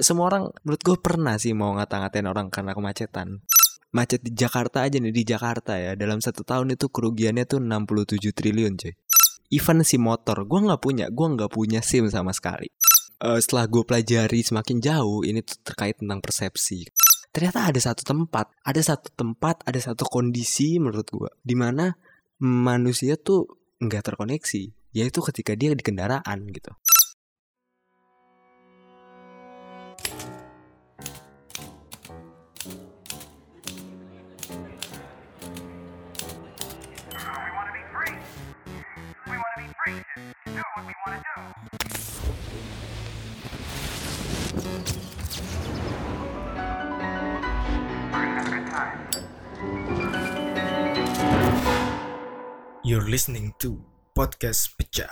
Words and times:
semua 0.00 0.32
orang 0.32 0.52
menurut 0.64 0.82
gue 0.82 0.96
pernah 1.00 1.36
sih 1.36 1.52
mau 1.56 1.76
ngata-ngatain 1.76 2.26
orang 2.26 2.48
karena 2.48 2.72
kemacetan. 2.76 3.44
Macet 3.90 4.22
di 4.22 4.30
Jakarta 4.34 4.86
aja 4.86 5.02
nih 5.02 5.10
di 5.10 5.24
Jakarta 5.26 5.74
ya. 5.74 5.98
Dalam 5.98 6.22
satu 6.22 6.46
tahun 6.46 6.78
itu 6.78 6.88
kerugiannya 6.88 7.44
tuh 7.46 7.58
67 7.58 8.30
triliun 8.30 8.78
cuy. 8.78 8.94
Even 9.50 9.82
si 9.82 9.98
motor 9.98 10.46
gue 10.46 10.60
nggak 10.62 10.80
punya 10.80 11.06
gue 11.10 11.26
nggak 11.26 11.50
punya 11.50 11.82
sim 11.82 12.06
sama 12.06 12.30
sekali. 12.30 12.70
Uh, 13.20 13.36
setelah 13.36 13.66
gue 13.68 13.82
pelajari 13.84 14.40
semakin 14.40 14.80
jauh 14.80 15.26
ini 15.26 15.42
tuh 15.42 15.58
terkait 15.60 15.98
tentang 15.98 16.22
persepsi. 16.22 16.86
Ternyata 17.30 17.66
ada 17.66 17.80
satu 17.82 18.02
tempat 18.06 18.54
ada 18.62 18.82
satu 18.82 19.10
tempat 19.12 19.62
ada 19.66 19.78
satu 19.82 20.06
kondisi 20.06 20.78
menurut 20.78 21.06
gue 21.10 21.30
di 21.42 21.58
mana 21.58 21.90
manusia 22.40 23.18
tuh 23.18 23.46
nggak 23.82 24.14
terkoneksi. 24.14 24.62
Yaitu 24.90 25.22
ketika 25.22 25.54
dia 25.54 25.74
di 25.74 25.82
kendaraan 25.82 26.46
gitu 26.50 26.74
You're 52.86 53.06
listening 53.10 53.58
to 53.58 53.82
Podcast 54.14 54.78
Pecah. 54.78 55.10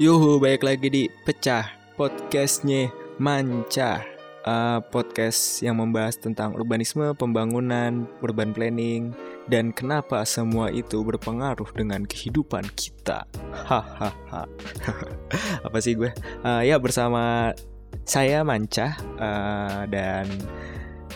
Yuhu, 0.00 0.40
baik 0.40 0.64
lagi 0.64 0.88
di 0.88 1.02
Pecah 1.28 1.77
Podcastnya 1.98 2.94
Manca. 3.18 4.06
Uh, 4.46 4.78
Podcast 4.94 5.58
yang 5.66 5.82
membahas 5.82 6.14
tentang 6.14 6.54
urbanisme, 6.54 7.10
pembangunan, 7.18 8.06
urban 8.22 8.54
planning 8.54 9.12
Dan 9.50 9.74
kenapa 9.74 10.22
semua 10.22 10.70
itu 10.70 11.02
berpengaruh 11.02 11.66
dengan 11.74 12.06
kehidupan 12.06 12.70
kita. 12.78 13.26
Hahaha. 13.50 14.46
Apa 15.66 15.78
sih 15.82 15.98
gue? 15.98 16.14
Uh, 16.46 16.62
ya 16.62 16.78
bersama 16.78 17.50
saya 18.06 18.46
Manca 18.46 18.94
uh, 19.18 19.82
Dan 19.90 20.30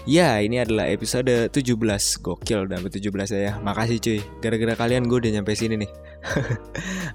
Ya 0.03 0.43
ini 0.43 0.59
adalah 0.59 0.91
episode 0.91 1.31
17 1.31 1.79
Gokil 2.27 2.67
udah 2.67 2.83
17 2.83 3.07
ya. 3.39 3.63
Makasih 3.63 4.03
cuy. 4.03 4.19
Gara-gara 4.43 4.75
kalian 4.75 5.07
gue 5.07 5.15
udah 5.15 5.31
nyampe 5.31 5.55
sini 5.55 5.79
nih 5.79 5.91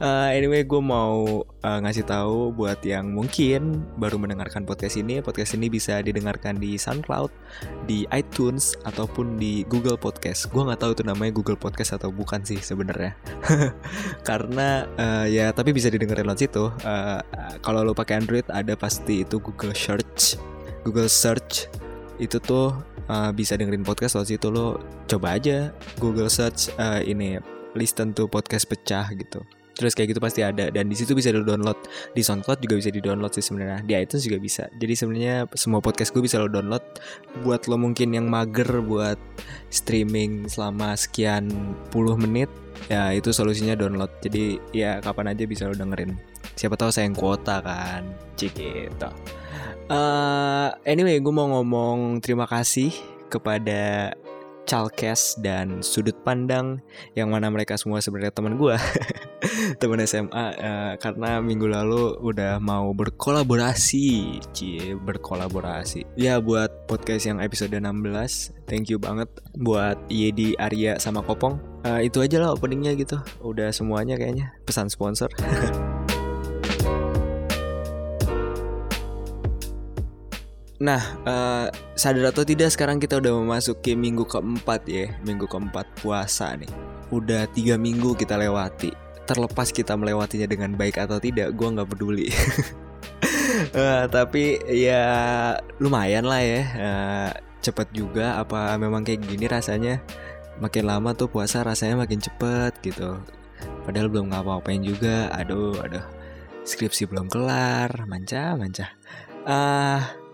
uh, 0.03 0.29
Anyway 0.37 0.67
gue 0.67 0.81
mau 0.83 1.43
uh, 1.43 1.79
ngasih 1.83 2.05
tahu 2.05 2.51
buat 2.53 2.83
yang 2.83 3.11
mungkin 3.11 3.83
baru 3.97 4.19
mendengarkan 4.19 4.67
podcast 4.67 4.99
ini 4.99 5.23
Podcast 5.23 5.55
ini 5.55 5.71
bisa 5.71 5.99
didengarkan 6.03 6.59
di 6.59 6.75
Soundcloud 6.75 7.31
Di 7.87 8.03
iTunes 8.11 8.75
Ataupun 8.83 9.39
di 9.39 9.63
Google 9.67 9.97
Podcast. 9.97 10.51
Gue 10.51 10.67
gak 10.67 10.83
tahu 10.83 10.91
itu 10.93 11.03
namanya 11.07 11.31
Google 11.33 11.59
Podcast 11.59 11.95
atau 11.97 12.11
bukan 12.11 12.43
sih 12.43 12.59
sebenarnya. 12.59 13.15
Karena 14.27 14.85
uh, 14.99 15.25
ya 15.25 15.51
tapi 15.55 15.71
bisa 15.71 15.87
didengerin 15.87 16.27
lewat 16.27 16.39
situ. 16.43 16.69
Uh, 16.83 17.19
Kalau 17.63 17.83
lo 17.83 17.95
pakai 17.95 18.19
Android 18.19 18.45
ada 18.51 18.75
pasti 18.75 19.23
itu 19.23 19.39
Google 19.39 19.73
Search. 19.73 20.37
Google 20.83 21.11
Search 21.11 21.67
itu 22.17 22.41
tuh 22.41 22.73
uh, 23.09 23.31
bisa 23.33 23.55
dengerin 23.55 23.85
podcast 23.85 24.19
lewat 24.19 24.29
situ. 24.29 24.47
Lo 24.51 24.81
coba 25.07 25.39
aja 25.39 25.71
Google 25.97 26.29
search 26.29 26.71
uh, 26.77 27.01
ini 27.01 27.39
listen 27.77 28.11
to 28.17 28.25
podcast 28.25 28.65
pecah 28.65 29.05
gitu. 29.13 29.45
Terus 29.77 29.93
kayak 29.93 30.17
gitu 30.17 30.21
pasti 30.25 30.41
ada 30.41 30.73
dan 30.73 30.89
di 30.89 30.97
situ 30.97 31.13
bisa 31.13 31.29
lo 31.29 31.45
download 31.45 31.77
di 32.17 32.25
SoundCloud 32.25 32.65
juga 32.65 32.81
bisa 32.81 32.89
di 32.89 32.97
download 32.97 33.29
sih 33.37 33.45
sebenarnya. 33.45 33.85
Di 33.85 33.93
iTunes 33.93 34.25
juga 34.25 34.41
bisa. 34.41 34.63
Jadi 34.73 34.93
sebenarnya 34.97 35.45
semua 35.53 35.85
podcast 35.85 36.09
gue 36.17 36.25
bisa 36.25 36.41
lo 36.41 36.49
download. 36.49 36.81
Buat 37.45 37.69
lo 37.69 37.77
mungkin 37.77 38.17
yang 38.17 38.25
mager 38.25 38.81
buat 38.81 39.21
streaming 39.69 40.49
selama 40.49 40.97
sekian 40.97 41.77
puluh 41.93 42.17
menit 42.17 42.49
ya 42.89 43.13
itu 43.13 43.29
solusinya 43.29 43.77
download. 43.77 44.09
Jadi 44.25 44.57
ya 44.73 44.97
kapan 44.97 45.37
aja 45.37 45.45
bisa 45.45 45.69
lo 45.69 45.77
dengerin. 45.77 46.17
Siapa 46.57 46.73
tahu 46.73 46.89
sayang 46.89 47.13
kuota 47.13 47.61
kan. 47.61 48.01
Cik 48.33 48.57
Uh, 49.87 50.67
anyway, 50.83 51.15
gue 51.15 51.31
mau 51.31 51.47
ngomong 51.47 52.19
terima 52.19 52.43
kasih 52.43 52.91
kepada 53.31 54.11
Chalkes 54.67 55.39
dan 55.39 55.79
sudut 55.79 56.13
pandang 56.27 56.83
yang 57.15 57.31
mana 57.31 57.47
mereka 57.47 57.79
semua 57.79 58.03
sebenarnya 58.03 58.35
teman 58.35 58.59
gue, 58.59 58.75
teman 59.81 60.03
SMA 60.03 60.45
uh, 60.59 60.93
karena 60.99 61.39
minggu 61.39 61.71
lalu 61.71 62.19
udah 62.19 62.59
mau 62.59 62.91
berkolaborasi, 62.91 64.37
cie 64.51 64.93
berkolaborasi. 64.99 66.03
Ya 66.19 66.43
buat 66.43 66.85
podcast 66.91 67.31
yang 67.31 67.39
episode 67.39 67.71
16, 67.71 68.67
thank 68.67 68.91
you 68.91 68.99
banget 68.99 69.31
buat 69.55 69.95
Yedi, 70.11 70.59
Arya 70.59 70.99
sama 70.99 71.23
Kopong. 71.23 71.57
Uh, 71.87 72.03
itu 72.03 72.19
aja 72.19 72.43
lah 72.43 72.51
openingnya 72.51 72.99
gitu, 72.99 73.15
udah 73.39 73.71
semuanya 73.71 74.19
kayaknya 74.19 74.51
pesan 74.67 74.91
sponsor. 74.91 75.31
Nah, 80.77 81.01
uh, 81.25 81.65
sadar 81.97 82.29
atau 82.29 82.45
tidak 82.45 82.69
sekarang 82.69 83.01
kita 83.01 83.17
udah 83.17 83.33
memasuki 83.33 83.97
minggu 83.97 84.29
keempat 84.29 84.85
ya, 84.85 85.09
minggu 85.25 85.49
keempat 85.49 85.89
puasa 85.97 86.53
nih. 86.53 86.69
Udah 87.09 87.49
tiga 87.49 87.81
minggu 87.81 88.13
kita 88.13 88.37
lewati. 88.37 88.93
Terlepas 89.25 89.73
kita 89.73 89.97
melewatinya 89.97 90.45
dengan 90.45 90.77
baik 90.77 91.01
atau 91.01 91.17
tidak, 91.17 91.57
gue 91.57 91.67
nggak 91.67 91.89
peduli. 91.89 92.29
uh, 93.73 94.05
tapi 94.15 94.61
ya 94.69 95.03
lumayan 95.81 96.29
lah 96.29 96.45
ya, 96.45 96.61
uh, 96.77 97.31
cepet 97.65 97.89
juga. 97.97 98.37
Apa 98.37 98.77
memang 98.77 99.01
kayak 99.01 99.25
gini 99.25 99.49
rasanya? 99.49 99.97
Makin 100.61 100.85
lama 100.85 101.17
tuh 101.17 101.25
puasa 101.25 101.65
rasanya 101.65 102.05
makin 102.05 102.21
cepet 102.21 102.77
gitu. 102.85 103.17
Padahal 103.81 104.13
belum 104.13 104.29
ngapa-ngapain 104.29 104.85
juga. 104.85 105.33
Aduh, 105.33 105.73
aduh. 105.81 106.05
Skripsi 106.69 107.09
belum 107.09 107.33
kelar, 107.33 108.05
manca, 108.05 108.53
manca. 108.53 108.93
Ah. 109.47 109.57
Uh, 110.05 110.26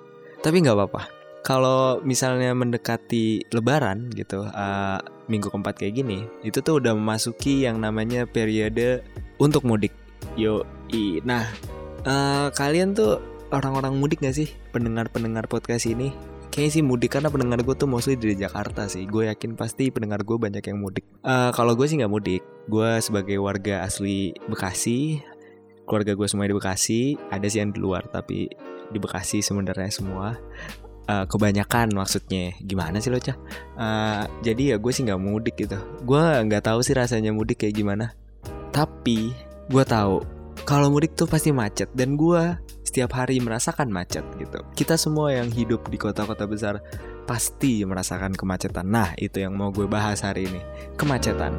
tapi 0.44 0.60
nggak 0.60 0.76
apa-apa. 0.76 1.02
Kalau 1.44 2.00
misalnya 2.04 2.56
mendekati 2.56 3.48
Lebaran 3.52 4.12
gitu, 4.16 4.48
uh, 4.48 5.00
minggu 5.28 5.52
keempat 5.52 5.76
kayak 5.80 6.04
gini, 6.04 6.24
itu 6.44 6.60
tuh 6.64 6.80
udah 6.80 6.96
memasuki 6.96 7.68
yang 7.68 7.84
namanya 7.84 8.24
periode 8.24 9.04
untuk 9.40 9.68
mudik. 9.68 9.92
Yo, 10.40 10.64
i. 10.96 11.20
Nah, 11.28 11.44
uh, 12.08 12.48
kalian 12.56 12.96
tuh 12.96 13.20
orang-orang 13.52 14.00
mudik 14.00 14.24
gak 14.24 14.40
sih? 14.40 14.48
Pendengar-pendengar 14.72 15.52
podcast 15.52 15.84
ini? 15.84 16.16
Kayaknya 16.54 16.72
sih 16.80 16.84
mudik 16.86 17.18
karena 17.18 17.34
pendengar 17.34 17.60
gue 17.66 17.76
tuh 17.76 17.90
mostly 17.90 18.16
dari 18.16 18.38
Jakarta 18.40 18.86
sih. 18.88 19.04
Gue 19.10 19.28
yakin 19.28 19.58
pasti 19.58 19.90
pendengar 19.90 20.22
gue 20.24 20.38
banyak 20.38 20.64
yang 20.64 20.80
mudik. 20.80 21.04
Uh, 21.26 21.50
Kalau 21.52 21.74
gue 21.74 21.90
sih 21.90 21.98
nggak 21.98 22.14
mudik. 22.14 22.46
Gue 22.70 23.02
sebagai 23.02 23.42
warga 23.42 23.84
asli 23.84 24.38
Bekasi, 24.48 25.20
keluarga 25.88 26.16
gue 26.16 26.28
semuanya 26.28 26.52
di 26.56 26.58
Bekasi. 26.58 27.02
Ada 27.32 27.48
sih 27.48 27.60
yang 27.64 27.72
di 27.72 27.80
luar, 27.80 28.08
tapi 28.10 28.50
di 28.90 28.98
Bekasi 29.00 29.44
sebenarnya 29.44 29.90
semua. 29.92 30.36
Uh, 31.04 31.28
kebanyakan 31.28 31.92
maksudnya. 31.92 32.56
Gimana 32.64 33.04
sih 33.04 33.12
lo 33.12 33.20
cah? 33.20 33.36
Uh, 33.76 34.24
jadi 34.40 34.76
ya 34.76 34.76
gue 34.80 34.92
sih 34.96 35.04
nggak 35.04 35.20
mudik 35.20 35.56
gitu. 35.60 35.76
Gue 36.08 36.20
nggak 36.20 36.72
tahu 36.72 36.80
sih 36.80 36.96
rasanya 36.96 37.36
mudik 37.36 37.64
kayak 37.64 37.76
gimana. 37.76 38.16
Tapi 38.72 39.36
gue 39.68 39.84
tahu 39.84 40.24
kalau 40.64 40.88
mudik 40.88 41.20
tuh 41.20 41.28
pasti 41.28 41.52
macet. 41.52 41.92
Dan 41.92 42.16
gue 42.16 42.56
setiap 42.88 43.20
hari 43.20 43.44
merasakan 43.44 43.92
macet 43.92 44.24
gitu. 44.40 44.64
Kita 44.78 44.96
semua 44.96 45.36
yang 45.36 45.52
hidup 45.52 45.92
di 45.92 46.00
kota-kota 46.00 46.48
besar 46.48 46.80
pasti 47.28 47.84
merasakan 47.84 48.32
kemacetan. 48.32 48.88
Nah 48.88 49.12
itu 49.20 49.44
yang 49.44 49.60
mau 49.60 49.76
gue 49.76 49.90
bahas 49.90 50.24
hari 50.24 50.48
ini. 50.48 50.62
Kemacetan 50.96 51.52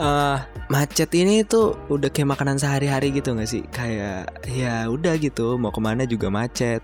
uh, 0.00 0.40
macet 0.72 1.12
ini 1.12 1.44
tuh 1.44 1.76
udah 1.92 2.08
kayak 2.08 2.32
makanan 2.32 2.56
sehari-hari 2.56 3.12
gitu 3.12 3.36
gak 3.36 3.46
sih? 3.46 3.62
Kayak 3.68 4.32
ya 4.48 4.88
udah 4.88 5.14
gitu, 5.20 5.60
mau 5.60 5.68
ke 5.68 5.80
mana 5.84 6.08
juga 6.08 6.32
macet. 6.32 6.80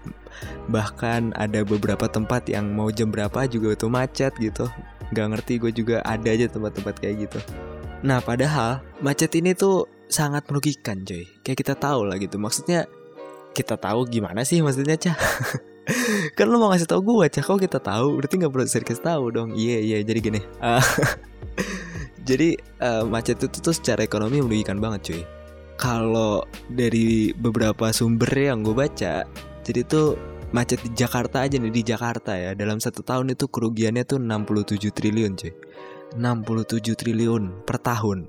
Bahkan 0.69 1.33
ada 1.35 1.65
beberapa 1.65 2.05
tempat 2.07 2.47
yang 2.53 2.77
mau 2.77 2.93
jam 2.93 3.09
berapa 3.09 3.49
juga 3.49 3.73
tuh 3.75 3.89
macet 3.89 4.37
gitu. 4.37 4.69
Gak 5.17 5.33
ngerti 5.33 5.57
gue 5.57 5.73
juga 5.73 6.05
ada 6.05 6.29
aja 6.29 6.47
tempat-tempat 6.47 6.95
kayak 7.01 7.27
gitu. 7.27 7.41
Nah 8.05 8.21
padahal 8.21 8.85
macet 9.01 9.33
ini 9.41 9.57
tuh 9.57 9.89
sangat 10.07 10.45
merugikan 10.53 11.01
coy. 11.03 11.25
Kayak 11.41 11.59
kita 11.65 11.75
tahu 11.75 12.07
lah 12.07 12.21
gitu. 12.21 12.37
Maksudnya 12.37 12.85
kita 13.57 13.81
tahu 13.81 14.05
gimana 14.05 14.45
sih 14.45 14.61
maksudnya 14.61 15.01
cah? 15.01 15.17
kan 16.37 16.47
lu 16.51 16.59
mau 16.59 16.75
ngasih 16.75 16.91
tau 16.91 16.99
gue 16.99 17.27
cah 17.31 17.45
kok 17.47 17.63
kita 17.63 17.79
tahu 17.79 18.19
berarti 18.19 18.35
nggak 18.43 18.51
perlu 18.51 18.67
serius 18.67 18.99
tahu 18.99 19.31
dong 19.31 19.55
iya 19.55 19.79
yeah, 19.79 19.81
iya 19.81 19.95
yeah, 19.95 20.01
jadi 20.03 20.19
gini 20.19 20.41
uh, 20.59 20.83
jadi 22.27 22.59
uh, 22.83 23.07
macet 23.07 23.39
itu 23.39 23.63
tuh 23.63 23.71
secara 23.71 24.03
ekonomi 24.03 24.43
merugikan 24.43 24.83
banget 24.83 25.01
cuy. 25.15 25.23
Kalau 25.79 26.43
dari 26.67 27.31
beberapa 27.31 27.95
sumber 27.95 28.27
yang 28.35 28.67
gue 28.67 28.75
baca 28.75 29.23
jadi 29.63 29.81
tuh 29.87 30.19
macet 30.51 30.83
di 30.83 30.91
Jakarta 30.99 31.47
aja 31.47 31.55
nih 31.63 31.71
di 31.71 31.83
Jakarta 31.87 32.35
ya. 32.35 32.59
Dalam 32.59 32.83
satu 32.83 33.07
tahun 33.07 33.39
itu 33.39 33.47
kerugiannya 33.47 34.03
tuh 34.03 34.19
67 34.19 34.91
triliun 34.91 35.39
cuy. 35.39 35.55
67 36.19 36.99
triliun 36.99 37.63
per 37.63 37.79
tahun. 37.79 38.27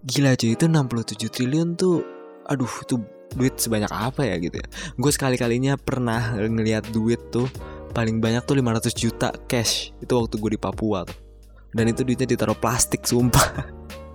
Gila 0.00 0.32
cuy 0.40 0.56
itu 0.56 0.64
67 0.64 1.28
triliun 1.28 1.76
tuh 1.76 2.00
aduh 2.48 2.72
itu 2.80 2.96
duit 3.36 3.60
sebanyak 3.60 3.92
apa 3.92 4.24
ya 4.24 4.40
gitu 4.40 4.56
ya. 4.56 4.66
Gue 4.96 5.12
sekali 5.12 5.36
kalinya 5.36 5.76
pernah 5.76 6.32
ngelihat 6.40 6.88
duit 6.96 7.20
tuh 7.28 7.44
paling 7.92 8.24
banyak 8.24 8.40
tuh 8.48 8.56
500 8.56 8.88
juta 8.96 9.28
cash 9.44 9.92
itu 10.00 10.12
waktu 10.16 10.40
gue 10.40 10.50
di 10.56 10.60
Papua 10.62 11.04
tuh 11.04 11.29
dan 11.74 11.84
itu 11.90 12.02
duitnya 12.02 12.26
ditaruh 12.34 12.58
plastik 12.58 13.06
sumpah. 13.06 13.66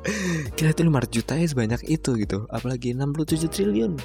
Gila 0.56 0.70
itu 0.72 0.84
500 0.86 1.10
juta 1.10 1.34
ya 1.34 1.48
sebanyak 1.50 1.82
itu 1.90 2.10
gitu. 2.20 2.46
Apalagi 2.54 2.94
67 2.94 3.50
triliun. 3.50 3.98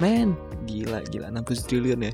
Men 0.00 0.34
Gila 0.64 1.04
gila. 1.12 1.28
67 1.28 1.68
triliun 1.68 2.00
ya. 2.08 2.12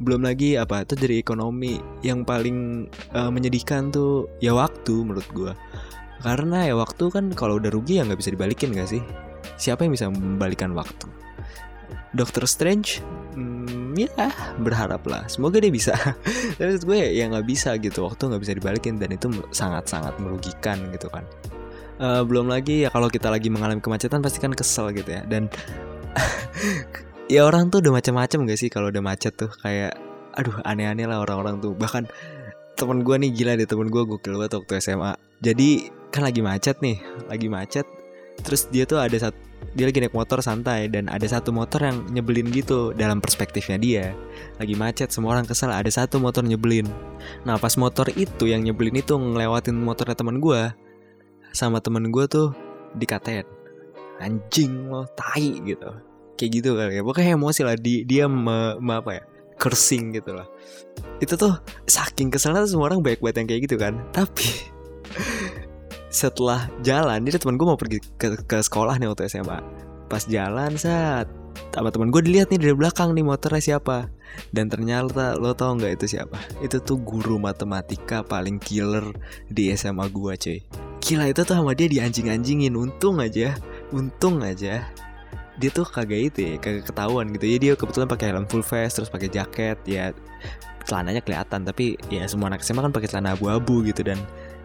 Belum 0.00 0.24
lagi 0.24 0.56
apa 0.56 0.80
itu 0.88 0.96
dari 0.96 1.20
ekonomi 1.20 1.76
Yang 2.00 2.24
paling 2.24 2.88
uh, 3.12 3.28
menyedihkan 3.28 3.92
tuh 3.92 4.32
Ya 4.40 4.56
waktu 4.56 4.96
menurut 4.96 5.28
gue 5.36 5.52
Karena 6.24 6.64
ya 6.64 6.72
waktu 6.72 7.12
kan 7.12 7.28
kalau 7.36 7.60
udah 7.60 7.68
rugi 7.68 8.00
ya 8.00 8.08
nggak 8.08 8.16
bisa 8.16 8.32
dibalikin 8.32 8.72
gak 8.72 8.88
sih? 8.88 9.04
Siapa 9.60 9.84
yang 9.84 9.92
bisa 9.92 10.08
membalikan 10.08 10.72
waktu? 10.72 11.04
Doctor 12.16 12.48
Strange 12.48 13.04
ya 13.96 14.08
berharap 14.60 15.02
lah 15.06 15.26
semoga 15.26 15.58
dia 15.58 15.72
bisa. 15.72 15.94
Tapi 16.58 16.72
gue 16.80 16.98
ya 17.14 17.24
nggak 17.30 17.46
bisa 17.46 17.74
gitu. 17.78 18.06
Waktu 18.06 18.30
nggak 18.30 18.42
bisa 18.42 18.52
dibalikin 18.56 18.98
dan 19.00 19.10
itu 19.14 19.30
sangat 19.50 19.88
sangat 19.90 20.14
merugikan 20.20 20.78
gitu 20.94 21.10
kan. 21.10 21.24
Uh, 22.00 22.24
belum 22.24 22.48
lagi 22.48 22.86
ya 22.86 22.88
kalau 22.88 23.12
kita 23.12 23.28
lagi 23.28 23.52
mengalami 23.52 23.84
kemacetan 23.84 24.24
pasti 24.24 24.38
kan 24.40 24.54
kesel 24.54 24.92
gitu 24.94 25.10
ya. 25.10 25.22
Dan 25.26 25.50
ya 27.34 27.44
orang 27.44 27.68
tuh 27.68 27.84
udah 27.84 28.00
macam-macam 28.00 28.38
gak 28.48 28.58
sih 28.58 28.68
kalau 28.72 28.88
udah 28.88 29.02
macet 29.04 29.36
tuh? 29.36 29.50
Kayak 29.60 29.98
aduh 30.36 30.62
aneh-aneh 30.64 31.04
lah 31.10 31.20
orang-orang 31.20 31.60
tuh. 31.60 31.74
Bahkan 31.76 32.08
temen 32.78 33.04
gue 33.04 33.16
nih 33.20 33.30
gila 33.36 33.52
deh 33.60 33.68
temen 33.68 33.92
gue 33.92 34.02
gokil 34.08 34.40
banget 34.40 34.56
waktu 34.56 34.80
SMA 34.80 35.12
jadi 35.44 35.92
kan 36.08 36.24
lagi 36.24 36.40
macet 36.40 36.80
nih 36.80 36.96
lagi 37.28 37.48
macet. 37.48 37.84
Terus 38.40 38.72
dia 38.72 38.88
tuh 38.88 38.96
ada 38.96 39.12
satu 39.16 39.49
dia 39.70 39.86
lagi 39.86 40.02
naik 40.02 40.16
motor 40.16 40.42
santai 40.42 40.90
dan 40.90 41.06
ada 41.06 41.22
satu 41.22 41.54
motor 41.54 41.78
yang 41.86 42.02
nyebelin 42.10 42.50
gitu 42.50 42.90
dalam 42.90 43.22
perspektifnya 43.22 43.78
dia. 43.78 44.04
Lagi 44.58 44.74
macet 44.74 45.14
semua 45.14 45.38
orang 45.38 45.46
kesel 45.46 45.70
ada 45.70 45.86
satu 45.86 46.18
motor 46.18 46.42
nyebelin. 46.42 46.90
Nah 47.46 47.54
pas 47.54 47.78
motor 47.78 48.10
itu 48.18 48.50
yang 48.50 48.66
nyebelin 48.66 48.98
itu 48.98 49.14
ngelewatin 49.14 49.78
motornya 49.78 50.18
teman 50.18 50.42
gue 50.42 50.74
sama 51.54 51.78
temen 51.78 52.10
gue 52.10 52.24
tuh 52.26 52.50
dikatain 52.98 53.46
anjing 54.18 54.90
lo 54.90 55.06
tai 55.14 55.62
gitu. 55.62 55.90
Kayak 56.34 56.50
gitu 56.50 56.70
kali 56.74 56.98
ya. 56.98 57.02
Pokoknya 57.06 57.38
emosi 57.38 57.60
lah 57.62 57.76
di, 57.78 58.02
dia 58.02 58.26
me, 58.26 58.74
me 58.82 58.98
apa 58.98 59.22
ya 59.22 59.24
cursing 59.60 60.16
gitu 60.16 60.34
lah. 60.34 60.48
Itu 61.22 61.36
tuh 61.36 61.52
saking 61.86 62.32
keselnya 62.32 62.66
semua 62.66 62.90
orang 62.90 63.04
baik 63.04 63.22
banget 63.22 63.44
yang 63.44 63.48
kayak 63.54 63.62
gitu 63.70 63.76
kan. 63.78 63.94
Tapi 64.10 64.48
setelah 66.10 66.66
jalan 66.82 67.22
dia 67.22 67.38
teman 67.38 67.54
gue 67.54 67.66
mau 67.66 67.78
pergi 67.78 68.02
ke, 68.18 68.42
ke 68.44 68.58
sekolah 68.58 68.98
nih 68.98 69.08
waktu 69.08 69.30
SMA 69.30 69.62
pas 70.10 70.26
jalan 70.26 70.74
saat 70.74 71.30
sama 71.70 71.94
teman 71.94 72.10
gue 72.10 72.22
dilihat 72.26 72.50
nih 72.50 72.58
dari 72.58 72.74
belakang 72.74 73.14
nih 73.14 73.22
motornya 73.22 73.62
siapa. 73.62 74.10
Dan 74.54 74.70
ternyata 74.70 75.38
lo 75.38 75.54
tau 75.54 75.74
nggak 75.74 76.02
itu 76.02 76.18
siapa? 76.18 76.38
Itu 76.62 76.82
tuh 76.82 76.98
guru 77.02 77.38
matematika 77.38 78.22
paling 78.22 78.58
killer 78.62 79.06
di 79.50 79.70
SMA 79.74 80.06
gue 80.10 80.34
cuy. 80.34 80.58
Gila 81.00 81.30
itu 81.30 81.42
tuh 81.42 81.54
sama 81.58 81.74
dia 81.74 81.90
dianjing-anjingin. 81.90 82.74
Untung 82.74 83.22
aja 83.22 83.54
untung 83.90 84.42
aja 84.42 84.86
dia 85.60 85.68
tuh 85.68 85.84
kagak 85.84 86.32
itu 86.32 86.38
ya 86.40 86.54
kagak 86.58 86.90
ketahuan 86.90 87.30
gitu. 87.34 87.44
Ya 87.46 87.56
dia 87.58 87.72
kebetulan 87.74 88.08
pakai 88.10 88.26
helm 88.34 88.46
full 88.46 88.64
face 88.64 88.98
terus 88.98 89.10
pakai 89.10 89.30
jaket 89.30 89.78
ya 89.86 90.14
celananya 90.86 91.22
kelihatan. 91.22 91.66
Tapi 91.66 91.98
ya 92.10 92.26
semua 92.26 92.50
anak 92.50 92.62
SMA 92.66 92.82
kan 92.82 92.94
pakai 92.94 93.08
celana 93.10 93.34
abu-abu 93.34 93.82
gitu 93.86 94.06
dan 94.06 94.18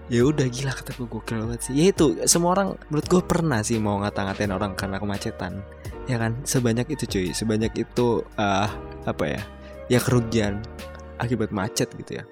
ya 0.05 0.21
udah 0.21 0.45
gila 0.45 0.73
kata 0.73 0.93
gue 0.97 1.07
gokil 1.09 1.37
banget 1.45 1.59
sih. 1.69 1.73
Ya 1.73 1.89
itu 1.89 2.17
semua 2.29 2.53
orang 2.53 2.77
menurut 2.89 3.07
gue 3.09 3.21
pernah 3.25 3.59
sih 3.65 3.81
mau 3.81 3.97
ngata-ngatain 4.01 4.53
orang 4.53 4.77
karena 4.77 5.01
kemacetan. 5.01 5.65
Ya 6.05 6.21
kan? 6.21 6.37
Sebanyak 6.45 6.85
itu 6.93 7.03
cuy. 7.09 7.27
Sebanyak 7.33 7.73
itu 7.73 8.21
uh, 8.37 8.69
apa 9.05 9.23
ya? 9.25 9.41
Ya 9.89 9.99
kerugian 10.01 10.61
akibat 11.17 11.49
macet 11.49 11.89
gitu 11.97 12.21
ya. 12.21 12.23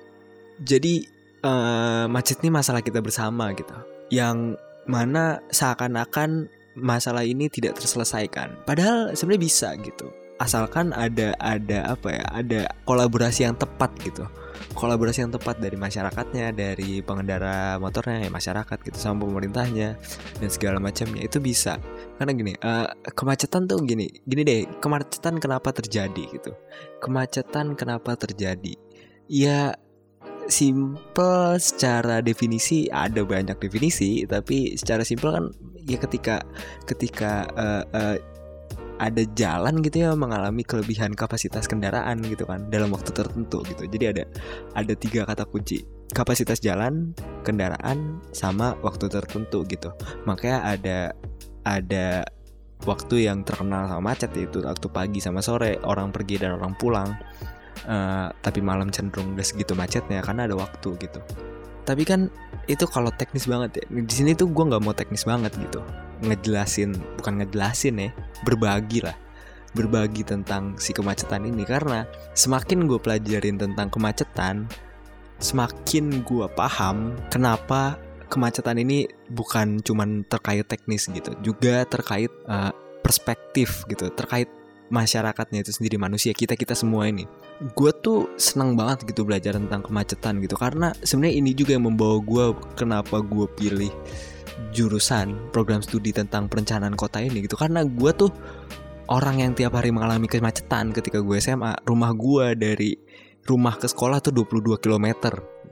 Jadi 0.62 1.10
uh, 1.42 2.06
macet 2.06 2.42
ini 2.46 2.54
masalah 2.54 2.86
kita 2.86 3.02
bersama 3.02 3.50
gitu. 3.58 3.74
Yang 4.14 4.62
mana 4.86 5.42
seakan-akan 5.50 6.52
masalah 6.78 7.26
ini 7.26 7.50
tidak 7.50 7.82
terselesaikan. 7.82 8.54
Padahal 8.70 9.18
sebenarnya 9.18 9.42
bisa 9.42 9.70
gitu. 9.82 10.14
Asalkan 10.38 10.94
ada 10.94 11.34
ada 11.42 11.94
apa 11.94 12.10
ya 12.10 12.26
ada 12.30 12.60
kolaborasi 12.86 13.46
yang 13.48 13.56
tepat 13.58 13.94
gitu 14.02 14.26
kolaborasi 14.74 15.26
yang 15.26 15.34
tepat 15.34 15.60
dari 15.60 15.78
masyarakatnya, 15.78 16.54
dari 16.54 17.00
pengendara 17.06 17.78
motornya, 17.78 18.26
ya 18.26 18.32
masyarakat 18.32 18.78
gitu 18.84 18.98
sama 18.98 19.26
pemerintahnya 19.26 19.96
dan 20.40 20.50
segala 20.50 20.78
macamnya 20.82 21.24
itu 21.26 21.38
bisa. 21.44 21.78
Karena 22.18 22.32
gini, 22.34 22.54
uh, 22.62 22.90
kemacetan 23.14 23.70
tuh 23.70 23.82
gini, 23.84 24.10
gini 24.26 24.42
deh, 24.44 24.62
kemacetan 24.82 25.38
kenapa 25.38 25.72
terjadi 25.72 26.24
gitu? 26.34 26.52
Kemacetan 27.04 27.78
kenapa 27.78 28.16
terjadi? 28.18 28.76
Ya 29.28 29.76
simple 30.48 31.56
secara 31.60 32.20
definisi 32.20 32.92
ada 32.92 33.24
banyak 33.24 33.56
definisi, 33.60 34.28
tapi 34.28 34.76
secara 34.76 35.08
simple 35.08 35.32
kan 35.32 35.46
ya 35.88 35.98
ketika 36.00 36.44
ketika 36.88 37.48
uh, 37.56 37.84
uh, 37.92 38.18
ada 39.02 39.24
jalan 39.34 39.82
gitu 39.82 40.06
ya 40.06 40.14
mengalami 40.14 40.62
kelebihan 40.62 41.18
kapasitas 41.18 41.66
kendaraan 41.66 42.22
gitu 42.26 42.46
kan 42.46 42.70
dalam 42.70 42.94
waktu 42.94 43.10
tertentu 43.10 43.66
gitu. 43.66 43.90
Jadi 43.90 44.06
ada 44.06 44.24
ada 44.78 44.94
tiga 44.94 45.26
kata 45.26 45.50
kunci 45.50 45.82
kapasitas 46.14 46.62
jalan, 46.62 47.18
kendaraan, 47.42 48.22
sama 48.32 48.78
waktu 48.86 49.10
tertentu 49.10 49.66
gitu. 49.66 49.92
Makanya 50.30 50.60
ada 50.62 51.00
ada 51.66 52.08
waktu 52.86 53.26
yang 53.26 53.42
terkenal 53.42 53.90
sama 53.90 54.14
macet 54.14 54.32
itu 54.38 54.62
waktu 54.62 54.88
pagi 54.94 55.20
sama 55.24 55.42
sore 55.42 55.82
orang 55.84 56.14
pergi 56.14 56.40
dan 56.40 56.56
orang 56.62 56.78
pulang. 56.78 57.10
Uh, 57.84 58.30
tapi 58.40 58.64
malam 58.64 58.94
cenderung 58.94 59.36
gak 59.36 59.50
segitu 59.50 59.74
macetnya 59.74 60.22
karena 60.22 60.46
ada 60.48 60.56
waktu 60.56 60.96
gitu. 61.02 61.20
Tapi 61.84 62.04
kan 62.08 62.32
itu 62.72 62.88
kalau 62.88 63.12
teknis 63.12 63.46
banget 63.46 63.84
ya. 63.84 63.84
Di 63.92 64.14
sini 64.14 64.32
tuh 64.34 64.52
gue 64.52 64.64
nggak 64.64 64.84
mau 64.84 64.96
teknis 64.96 65.28
banget 65.28 65.52
gitu. 65.60 65.84
Ngejelasin 66.24 66.96
bukan 67.20 67.44
ngejelasin 67.44 67.96
ya 68.00 68.10
berbagi 68.48 69.04
lah. 69.04 69.16
Berbagi 69.76 70.24
tentang 70.24 70.80
si 70.80 70.96
kemacetan 70.96 71.44
ini. 71.44 71.68
Karena 71.68 72.08
semakin 72.34 72.88
gue 72.88 73.00
pelajarin 73.00 73.60
tentang 73.60 73.92
kemacetan 73.92 74.68
semakin 75.44 76.24
gue 76.24 76.48
paham 76.56 77.20
kenapa 77.28 78.00
kemacetan 78.32 78.80
ini 78.80 79.12
bukan 79.28 79.84
cuman 79.84 80.24
terkait 80.26 80.64
teknis 80.66 81.12
gitu. 81.12 81.36
Juga 81.44 81.84
terkait 81.84 82.32
uh, 82.48 82.72
perspektif 83.04 83.84
gitu. 83.92 84.08
Terkait 84.16 84.48
masyarakatnya 84.92 85.64
itu 85.64 85.72
sendiri 85.72 85.96
manusia 85.96 86.36
kita 86.36 86.58
kita 86.58 86.76
semua 86.76 87.08
ini. 87.08 87.28
Gue 87.78 87.92
tuh 87.96 88.32
senang 88.36 88.76
banget 88.76 89.08
gitu 89.08 89.24
belajar 89.24 89.56
tentang 89.56 89.86
kemacetan 89.86 90.44
gitu 90.44 90.60
karena 90.60 90.92
sebenarnya 91.06 91.36
ini 91.40 91.52
juga 91.56 91.78
yang 91.78 91.88
membawa 91.88 92.20
gue 92.20 92.46
kenapa 92.76 93.24
gue 93.24 93.48
pilih 93.56 93.92
jurusan 94.74 95.38
program 95.56 95.82
studi 95.82 96.14
tentang 96.14 96.50
perencanaan 96.52 96.98
kota 96.98 97.24
ini 97.24 97.46
gitu. 97.46 97.56
Karena 97.56 97.86
gue 97.88 98.12
tuh 98.12 98.32
orang 99.12 99.44
yang 99.44 99.52
tiap 99.54 99.76
hari 99.76 99.92
mengalami 99.92 100.28
kemacetan 100.30 100.96
ketika 100.96 101.20
gue 101.20 101.38
SMA 101.40 101.76
rumah 101.84 102.12
gue 102.16 102.56
dari 102.56 102.96
rumah 103.44 103.76
ke 103.76 103.88
sekolah 103.92 104.24
tuh 104.24 104.32
22 104.32 104.80
km 104.80 105.08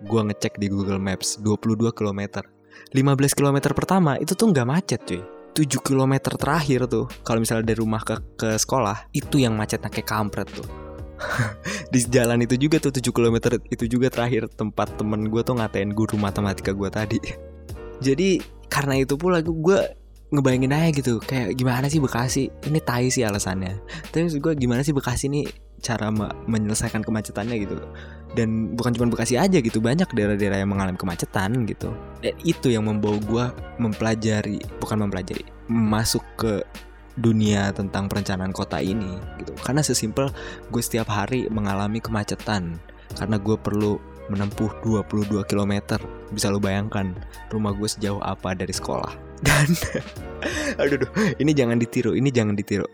gue 0.01 0.21
ngecek 0.27 0.59
di 0.59 0.67
Google 0.67 0.99
Maps 0.99 1.39
22 1.39 1.93
km 1.95 2.43
15 2.91 3.37
km 3.37 3.57
pertama 3.71 4.19
itu 4.19 4.35
tuh 4.35 4.51
nggak 4.51 4.67
macet 4.67 5.01
cuy 5.07 5.21
7 5.51 5.67
km 5.83 6.13
terakhir 6.39 6.87
tuh 6.87 7.11
kalau 7.27 7.43
misalnya 7.43 7.67
dari 7.67 7.79
rumah 7.79 7.99
ke 8.03 8.15
ke 8.39 8.55
sekolah 8.55 9.11
itu 9.11 9.43
yang 9.43 9.55
macetnya 9.55 9.91
kayak 9.91 10.07
kampret 10.07 10.47
tuh. 10.51 10.67
Di 11.93 12.01
jalan 12.07 12.41
itu 12.41 12.57
juga 12.57 12.81
tuh 12.81 12.95
7 12.95 13.11
km 13.11 13.37
itu 13.69 13.85
juga 13.85 14.07
terakhir 14.09 14.47
tempat 14.55 14.95
temen 14.97 15.27
gue 15.27 15.41
tuh 15.43 15.59
ngatain 15.59 15.91
guru 15.91 16.15
matematika 16.15 16.71
gue 16.71 16.89
tadi. 16.89 17.19
Jadi 18.05 18.41
karena 18.71 19.03
itu 19.03 19.19
pula 19.19 19.43
gue 19.43 19.79
ngebayangin 20.31 20.71
aja 20.71 20.89
gitu 20.95 21.19
kayak 21.19 21.59
gimana 21.59 21.91
sih 21.91 21.99
Bekasi? 21.99 22.47
Ini 22.47 22.79
tai 22.81 23.11
sih 23.11 23.27
alasannya. 23.27 23.83
Tapi 24.09 24.31
gue 24.39 24.53
gimana 24.55 24.81
sih 24.81 24.95
Bekasi 24.95 25.27
ini 25.27 25.43
cara 25.81 26.13
menyelesaikan 26.45 27.01
kemacetannya 27.01 27.57
gitu 27.65 27.75
dan 28.37 28.77
bukan 28.79 28.95
cuma 28.95 29.11
Bekasi 29.11 29.35
aja 29.35 29.59
gitu 29.59 29.83
banyak 29.83 30.07
daerah-daerah 30.13 30.63
yang 30.63 30.71
mengalami 30.71 30.95
kemacetan 30.95 31.67
gitu 31.67 31.91
dan 32.23 32.37
itu 32.45 32.71
yang 32.71 32.87
membawa 32.87 33.17
gue 33.19 33.45
mempelajari 33.81 34.61
bukan 34.79 35.03
mempelajari 35.03 35.43
masuk 35.67 36.23
ke 36.39 36.63
dunia 37.19 37.75
tentang 37.75 38.07
perencanaan 38.07 38.55
kota 38.55 38.79
ini 38.79 39.19
gitu 39.41 39.51
karena 39.59 39.83
sesimpel 39.83 40.31
gue 40.71 40.81
setiap 40.81 41.11
hari 41.11 41.51
mengalami 41.51 41.99
kemacetan 41.99 42.79
karena 43.19 43.35
gue 43.35 43.59
perlu 43.59 43.99
menempuh 44.31 44.71
22 44.87 45.43
km. 45.43 45.99
Bisa 46.31 46.47
lo 46.47 46.63
bayangkan 46.63 47.11
rumah 47.51 47.75
gue 47.75 47.83
sejauh 47.83 48.23
apa 48.23 48.55
dari 48.55 48.71
sekolah. 48.71 49.11
dan 49.45 49.69
aduh, 50.77 51.01
aduh 51.01 51.11
ini 51.41 51.51
jangan 51.57 51.81
ditiru 51.81 52.13
ini 52.13 52.29
jangan 52.29 52.53
ditiru 52.53 52.85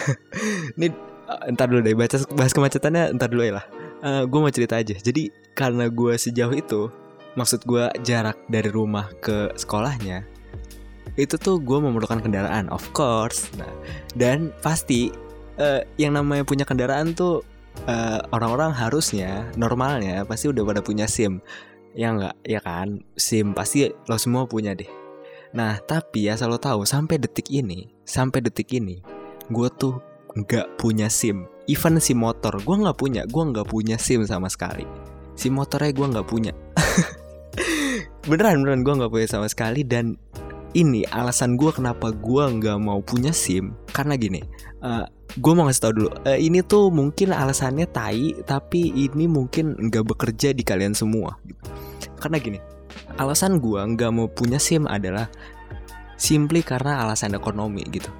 ini 0.80 0.88
uh, 1.28 1.48
entar 1.50 1.70
dulu 1.70 1.80
deh 1.84 1.96
baca 1.96 2.16
bahas 2.34 2.52
kemacetannya 2.52 3.12
entar 3.14 3.28
dulu 3.30 3.42
ya 3.44 3.60
lah. 3.60 3.66
Uh, 4.04 4.22
gue 4.28 4.38
mau 4.38 4.52
cerita 4.52 4.76
aja. 4.76 4.96
Jadi 4.96 5.32
karena 5.56 5.88
gue 5.88 6.14
sejauh 6.18 6.52
itu 6.52 6.90
maksud 7.34 7.66
gue 7.66 7.90
jarak 8.06 8.38
dari 8.46 8.70
rumah 8.70 9.10
ke 9.18 9.50
sekolahnya 9.58 10.22
itu 11.14 11.38
tuh 11.38 11.62
gue 11.62 11.78
memerlukan 11.78 12.18
kendaraan 12.22 12.66
of 12.70 12.82
course. 12.90 13.50
Nah 13.54 13.70
dan 14.18 14.50
pasti 14.62 15.14
uh, 15.58 15.82
yang 15.98 16.18
namanya 16.18 16.42
punya 16.42 16.66
kendaraan 16.66 17.14
tuh 17.14 17.46
uh, 17.86 18.20
orang-orang 18.34 18.74
harusnya 18.74 19.46
normalnya 19.54 20.26
pasti 20.26 20.50
udah 20.50 20.62
pada 20.66 20.80
punya 20.82 21.06
sim. 21.06 21.38
Ya 21.94 22.10
enggak 22.10 22.34
ya 22.42 22.58
kan? 22.58 23.02
Sim 23.14 23.54
pasti 23.54 23.94
lo 24.10 24.18
semua 24.18 24.50
punya 24.50 24.74
deh. 24.74 24.90
Nah 25.54 25.78
tapi 25.86 26.26
ya 26.26 26.34
lo 26.50 26.58
tahu 26.58 26.82
sampai 26.82 27.22
detik 27.22 27.46
ini 27.54 27.86
sampai 28.02 28.42
detik 28.42 28.74
ini 28.74 28.98
gue 29.46 29.68
tuh 29.78 30.02
nggak 30.34 30.78
punya 30.78 31.06
sim. 31.06 31.46
Even 31.70 31.96
sim 32.02 32.20
motor 32.20 32.58
gue 32.58 32.76
nggak 32.76 32.98
punya. 32.98 33.22
Gue 33.24 33.42
nggak 33.48 33.70
punya 33.70 33.96
sim 33.96 34.26
sama 34.26 34.50
sekali. 34.50 34.84
Sim 35.38 35.56
motornya 35.56 35.94
gue 35.94 36.06
nggak 36.10 36.28
punya. 36.28 36.52
Beneran 38.28 38.64
beneran 38.64 38.82
gue 38.82 38.94
nggak 38.98 39.12
punya 39.14 39.28
sama 39.30 39.46
sekali. 39.46 39.86
Dan 39.86 40.18
ini 40.74 41.06
alasan 41.14 41.54
gue 41.54 41.70
kenapa 41.70 42.10
gue 42.10 42.44
nggak 42.60 42.78
mau 42.82 42.98
punya 43.00 43.30
sim. 43.30 43.72
Karena 43.94 44.18
gini 44.18 44.42
uh, 44.82 45.06
gue 45.38 45.52
mau 45.54 45.70
ngasih 45.70 45.82
tau 45.82 45.94
dulu. 45.94 46.10
Uh, 46.26 46.38
ini 46.38 46.60
tuh 46.66 46.90
mungkin 46.90 47.30
alasannya 47.30 47.86
tai 47.88 48.34
tapi 48.44 48.90
ini 48.90 49.30
mungkin 49.30 49.78
nggak 49.78 50.04
bekerja 50.04 50.50
di 50.50 50.66
kalian 50.66 50.92
semua. 50.92 51.38
Karena 52.18 52.42
gini 52.42 52.58
alasan 53.18 53.62
gue 53.62 53.78
nggak 53.78 54.10
mau 54.10 54.26
punya 54.26 54.58
sim 54.58 54.86
adalah 54.90 55.30
simply 56.18 56.62
karena 56.62 57.06
alasan 57.06 57.34
ekonomi 57.34 57.82
gitu 57.90 58.10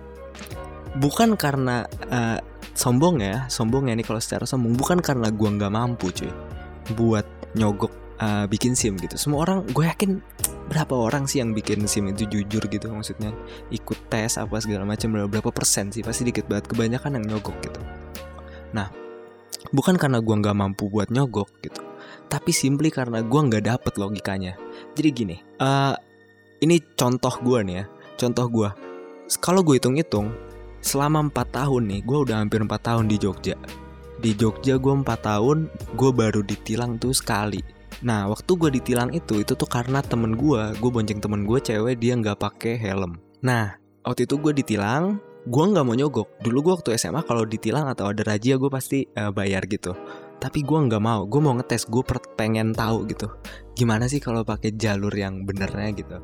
bukan 0.98 1.34
karena 1.34 1.86
uh, 2.10 2.38
sombong 2.74 3.22
ya 3.22 3.46
sombong 3.46 3.90
ya 3.90 3.94
nih 3.94 4.06
kalau 4.06 4.20
secara 4.22 4.44
sombong. 4.46 4.74
Bukan 4.78 4.98
karena 5.02 5.30
gue 5.30 5.48
nggak 5.48 5.72
mampu 5.72 6.10
cuy 6.10 6.30
buat 6.94 7.26
nyogok 7.54 7.92
uh, 8.20 8.44
bikin 8.50 8.74
sim 8.74 8.98
gitu. 8.98 9.14
Semua 9.16 9.46
orang 9.46 9.66
gue 9.70 9.84
yakin 9.84 10.20
berapa 10.64 10.94
orang 10.96 11.28
sih 11.28 11.44
yang 11.44 11.52
bikin 11.52 11.84
sim 11.84 12.08
itu 12.08 12.24
jujur 12.24 12.64
gitu 12.66 12.88
maksudnya 12.88 13.30
ikut 13.68 14.08
tes 14.08 14.40
apa 14.40 14.56
segala 14.62 14.88
macam 14.88 15.12
berapa 15.28 15.50
persen 15.50 15.90
sih? 15.94 16.02
Pasti 16.02 16.26
dikit 16.26 16.46
banget. 16.50 16.70
Kebanyakan 16.70 17.20
yang 17.20 17.36
nyogok 17.36 17.56
gitu. 17.62 17.80
Nah 18.74 18.90
bukan 19.72 19.96
karena 19.96 20.20
gue 20.20 20.34
nggak 20.34 20.56
mampu 20.56 20.92
buat 20.92 21.08
nyogok 21.08 21.48
gitu 21.64 21.80
tapi 22.24 22.50
simply 22.50 22.88
karena 22.88 23.20
gue 23.22 23.40
nggak 23.40 23.64
dapet 23.64 23.94
logikanya. 24.00 24.58
Jadi 24.96 25.08
gini 25.12 25.36
uh, 25.60 25.94
ini 26.64 26.80
contoh 26.96 27.32
gue 27.44 27.60
nih 27.64 27.76
ya 27.82 27.84
contoh 28.16 28.46
gue 28.48 28.68
kalau 29.40 29.60
gue 29.64 29.76
hitung-hitung 29.80 30.32
selama 30.84 31.32
4 31.32 31.56
tahun 31.64 31.82
nih 31.88 32.00
gue 32.04 32.18
udah 32.28 32.36
hampir 32.44 32.60
4 32.60 32.68
tahun 32.68 33.04
di 33.08 33.16
Jogja 33.16 33.56
di 34.20 34.36
Jogja 34.36 34.76
gue 34.76 34.92
4 34.92 35.08
tahun 35.08 35.72
gue 35.96 36.10
baru 36.12 36.44
ditilang 36.44 37.00
tuh 37.00 37.16
sekali 37.16 37.64
Nah 38.04 38.26
waktu 38.28 38.52
gue 38.58 38.70
ditilang 38.80 39.14
itu 39.16 39.40
itu 39.40 39.56
tuh 39.56 39.68
karena 39.68 40.04
temen 40.04 40.36
gue, 40.36 40.76
gue 40.76 40.90
bonceng 40.90 41.24
temen 41.24 41.48
gue 41.48 41.58
cewek 41.62 41.96
dia 41.96 42.12
nggak 42.18 42.36
pakai 42.36 42.74
helm. 42.76 43.16
Nah 43.40 43.80
waktu 44.02 44.28
itu 44.28 44.36
gue 44.36 44.52
ditilang, 44.52 45.16
gue 45.48 45.64
nggak 45.64 45.84
mau 45.88 45.96
nyogok. 45.96 46.28
Dulu 46.44 46.58
gue 46.60 46.72
waktu 46.80 46.90
SMA 47.00 47.22
kalau 47.24 47.48
ditilang 47.48 47.86
atau 47.86 48.12
ada 48.12 48.20
razia 48.20 48.60
gue 48.60 48.68
pasti 48.68 49.08
uh, 49.14 49.30
bayar 49.30 49.64
gitu. 49.70 49.96
Tapi 50.36 50.60
gue 50.60 50.76
nggak 50.76 51.00
mau, 51.00 51.24
gue 51.24 51.40
mau 51.40 51.56
ngetes, 51.56 51.88
gue 51.88 52.02
pengen 52.36 52.76
tahu 52.76 53.08
gitu. 53.08 53.32
Gimana 53.72 54.10
sih 54.10 54.20
kalau 54.20 54.44
pakai 54.44 54.76
jalur 54.76 55.12
yang 55.14 55.46
benernya 55.48 55.88
gitu. 55.96 56.20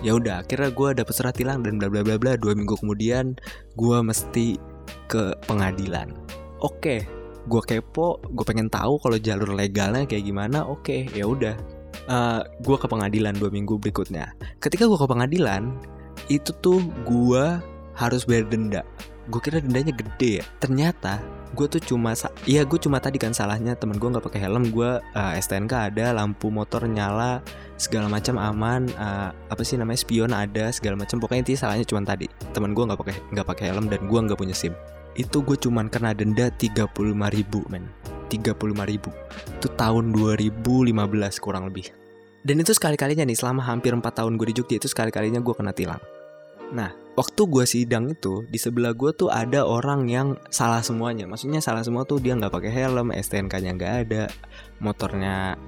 Ya 0.00 0.16
udah, 0.16 0.42
akhirnya 0.44 0.70
gue 0.72 0.88
dapet 1.02 1.14
surat 1.14 1.34
tilang 1.36 1.60
dan 1.64 1.76
bla 1.76 1.92
bla 1.92 2.02
bla 2.04 2.16
bla. 2.16 2.32
Dua 2.36 2.52
minggu 2.56 2.78
kemudian 2.80 3.36
gue 3.76 3.98
mesti 4.00 4.56
ke 5.06 5.34
pengadilan. 5.46 6.14
Oke, 6.60 7.04
gue 7.48 7.62
kepo 7.64 8.20
gue 8.20 8.44
pengen 8.44 8.68
tahu 8.68 9.00
kalau 9.00 9.16
jalur 9.16 9.52
legalnya 9.52 10.04
kayak 10.04 10.24
gimana. 10.24 10.64
Oke 10.66 11.08
okay, 11.08 11.18
ya 11.18 11.24
udah. 11.26 11.56
Uh, 12.10 12.40
eh, 12.40 12.40
gue 12.62 12.76
ke 12.78 12.86
pengadilan 12.86 13.34
dua 13.36 13.50
minggu 13.50 13.78
berikutnya. 13.78 14.34
Ketika 14.62 14.86
gue 14.86 14.98
ke 14.98 15.08
pengadilan 15.08 15.74
itu 16.30 16.50
tuh 16.62 16.82
gue 17.06 17.44
harus 17.96 18.22
bayar 18.24 18.46
denda. 18.48 18.82
Gue 19.28 19.40
kira 19.42 19.60
dendanya 19.62 19.92
gede 19.94 20.42
ya. 20.42 20.44
Ternyata 20.62 21.20
gue 21.50 21.66
tuh 21.66 21.82
cuma 21.82 22.14
iya 22.46 22.62
gue 22.62 22.78
cuma 22.78 23.02
tadi 23.02 23.18
kan 23.18 23.34
salahnya 23.34 23.74
temen 23.74 23.98
gue 23.98 24.08
nggak 24.08 24.24
pakai 24.24 24.40
helm. 24.46 24.70
Gue 24.70 25.02
uh, 25.02 25.32
stnk 25.38 25.72
ada 25.72 26.14
lampu 26.14 26.48
motor 26.48 26.86
nyala 26.86 27.42
segala 27.80 28.06
macam 28.06 28.36
aman 28.38 28.86
uh, 28.94 29.34
apa 29.50 29.62
sih 29.66 29.80
namanya 29.80 30.00
spion 30.00 30.30
ada 30.30 30.70
segala 30.70 31.00
macam. 31.00 31.18
Pokoknya 31.18 31.42
intinya 31.46 31.60
salahnya 31.66 31.86
cuma 31.86 32.00
tadi. 32.06 32.26
Temen 32.54 32.72
gue 32.72 32.84
nggak 32.86 33.00
pakai 33.00 33.16
nggak 33.34 33.46
pakai 33.46 33.64
helm 33.74 33.86
dan 33.90 34.00
gue 34.06 34.20
nggak 34.30 34.38
punya 34.38 34.54
sim. 34.54 34.72
Itu 35.18 35.42
gue 35.42 35.58
cuman 35.58 35.90
kena 35.90 36.14
denda 36.14 36.48
35 36.54 36.86
ribu 37.34 37.60
men. 37.66 37.90
35 38.30 38.54
ribu. 38.86 39.10
Itu 39.58 39.68
tahun 39.74 40.14
2015 40.14 40.94
kurang 41.42 41.66
lebih. 41.66 41.90
Dan 42.40 42.56
itu 42.62 42.72
sekali-kalinya 42.72 43.26
nih 43.26 43.36
selama 43.36 43.60
hampir 43.66 43.92
4 43.92 44.00
tahun 44.00 44.40
gue 44.40 44.48
di 44.48 44.54
Jogja 44.56 44.80
itu 44.80 44.88
sekali-kalinya 44.88 45.44
gue 45.44 45.52
kena 45.52 45.76
tilang 45.76 46.00
nah 46.70 46.94
waktu 47.18 47.42
gue 47.50 47.64
sidang 47.68 48.08
itu 48.08 48.46
di 48.48 48.56
sebelah 48.56 48.96
gue 48.96 49.12
tuh 49.12 49.28
ada 49.28 49.66
orang 49.66 50.08
yang 50.08 50.40
salah 50.48 50.80
semuanya. 50.80 51.28
Maksudnya 51.28 51.60
salah 51.60 51.84
semua 51.84 52.08
tuh 52.08 52.22
dia 52.22 52.32
nggak 52.32 52.48
pakai 52.48 52.72
helm 52.72 53.12
STNK 53.12 53.54
nya 53.60 53.70
nggak 53.76 53.94
ada 54.06 54.22
motornya 54.80 55.60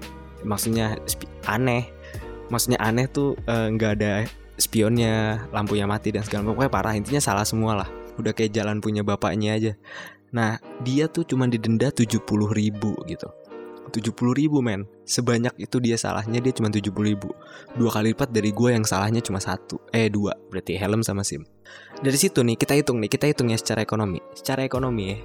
maksudnya 0.47 0.97
aneh. 1.45 1.93
Maksudnya 2.49 2.81
aneh 2.81 3.09
tuh 3.09 3.37
eh, 3.45 3.69
nggak 3.69 3.93
uh, 3.93 3.97
ada 4.01 4.13
spionnya 4.57 5.45
lampunya 5.53 5.85
mati 5.85 6.09
dan 6.15 6.25
segala 6.25 6.49
macam. 6.49 6.73
Parah 6.73 6.97
intinya 6.97 7.21
salah 7.21 7.45
semua 7.45 7.85
lah. 7.85 7.89
Udah 8.17 8.33
kayak 8.33 8.57
jalan 8.57 8.81
punya 8.81 9.05
bapaknya 9.05 9.57
aja. 9.57 9.73
Nah 10.33 10.57
dia 10.81 11.09
tuh 11.13 11.29
cuma 11.29 11.45
didenda 11.45 11.93
70 11.93 12.25
ribu 12.53 12.97
gitu 13.05 13.29
70 13.93 14.17
ribu 14.33 14.65
men. 14.65 14.89
Sebanyak 15.05 15.53
itu 15.61 15.77
dia 15.79 16.01
salahnya 16.01 16.41
dia 16.41 16.57
cuma 16.57 16.73
70 16.73 16.89
ribu. 17.05 17.29
Dua 17.77 17.93
kali 17.93 18.17
lipat 18.17 18.33
dari 18.33 18.51
gue 18.51 18.73
yang 18.73 18.89
salahnya 18.89 19.21
cuma 19.21 19.39
satu. 19.39 19.77
Eh 19.93 20.09
dua. 20.09 20.33
Berarti 20.49 20.81
helm 20.81 21.05
sama 21.05 21.21
sim. 21.21 21.45
Dari 22.01 22.17
situ 22.17 22.43
nih 22.43 22.59
kita 22.59 22.75
hitung 22.75 22.99
nih 22.99 23.09
Kita 23.13 23.29
hitungnya 23.29 23.61
secara 23.61 23.85
ekonomi. 23.85 24.19
Secara 24.33 24.65
ekonomi 24.65 25.15
ya 25.15 25.19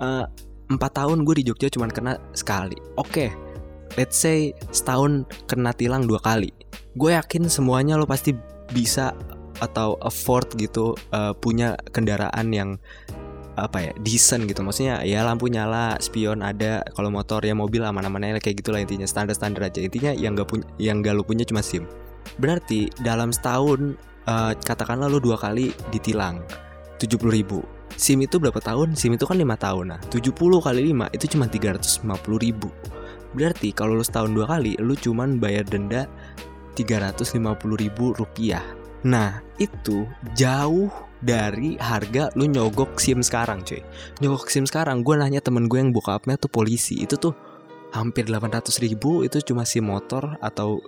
uh, 0.00 0.26
tahun 0.70 1.22
gue 1.22 1.34
di 1.42 1.44
Jogja 1.50 1.68
cuma 1.70 1.90
kena 1.90 2.18
sekali. 2.32 2.78
Oke 2.96 3.28
okay, 3.28 3.30
Let's 3.94 4.18
say 4.18 4.50
setahun 4.74 5.28
kena 5.46 5.70
tilang 5.70 6.10
dua 6.10 6.18
kali. 6.18 6.50
Gue 6.98 7.14
yakin 7.14 7.46
semuanya 7.46 7.94
lo 7.94 8.08
pasti 8.10 8.34
bisa 8.74 9.14
atau 9.62 9.94
afford 10.02 10.58
gitu 10.58 10.98
uh, 11.14 11.30
punya 11.38 11.78
kendaraan 11.94 12.50
yang 12.50 12.70
apa 13.56 13.90
ya 13.90 13.92
decent 14.02 14.46
gitu. 14.50 14.60
Maksudnya 14.62 15.02
ya 15.06 15.22
lampu 15.22 15.48
nyala 15.48 15.98
spion 15.98 16.42
ada 16.42 16.82
kalau 16.94 17.10
motor 17.10 17.42
ya 17.42 17.54
mobil 17.54 17.82
aman-aman 17.82 18.38
kayak 18.38 18.60
gitulah 18.62 18.82
intinya 18.82 19.06
standar 19.06 19.34
standar 19.34 19.70
aja. 19.70 19.80
Intinya 19.82 20.12
yang 20.14 20.34
gak 20.34 20.48
punya 20.50 20.66
yang 20.78 21.00
gak 21.00 21.14
lu 21.16 21.22
punya 21.26 21.46
cuma 21.46 21.62
sim. 21.62 21.86
Berarti 22.40 22.90
dalam 23.02 23.30
setahun 23.30 23.94
uh, 24.26 24.52
katakanlah 24.58 25.08
lu 25.08 25.20
dua 25.22 25.38
kali 25.38 25.70
ditilang 25.94 26.42
70 26.98 27.20
ribu. 27.30 27.60
SIM 27.94 28.26
itu 28.26 28.42
berapa 28.42 28.58
tahun? 28.58 28.98
SIM 28.98 29.14
itu 29.14 29.26
kan 29.26 29.38
lima 29.38 29.54
tahun. 29.54 29.94
Nah 29.94 30.00
70 30.10 30.34
kali 30.34 30.80
5 30.90 31.14
itu 31.14 31.24
cuma 31.38 31.46
350 31.46 32.02
ribu. 32.42 32.68
Berarti 33.34 33.74
kalau 33.74 33.98
lu 33.98 34.04
setahun 34.06 34.30
dua 34.30 34.46
kali 34.46 34.78
Lu 34.78 34.94
cuman 34.94 35.42
bayar 35.42 35.66
denda 35.66 36.06
350 36.74 37.38
ribu 37.78 38.14
rupiah. 38.14 38.62
Nah, 39.04 39.44
itu 39.60 40.08
jauh 40.32 40.88
dari 41.24 41.80
harga 41.80 42.28
lu 42.36 42.44
nyogok 42.44 43.00
SIM 43.00 43.24
sekarang 43.24 43.64
cuy. 43.64 43.80
Nyogok 44.20 44.52
SIM 44.52 44.68
sekarang, 44.68 45.00
gue 45.00 45.16
nanya 45.16 45.40
temen 45.40 45.66
gue 45.66 45.80
yang 45.80 45.90
bokapnya 45.90 46.36
tuh 46.36 46.52
polisi. 46.52 47.00
Itu 47.00 47.16
tuh 47.16 47.32
hampir 47.96 48.28
800 48.28 48.68
ribu 48.84 49.24
itu 49.24 49.40
cuma 49.40 49.64
SIM 49.64 49.88
motor 49.88 50.36
atau 50.44 50.84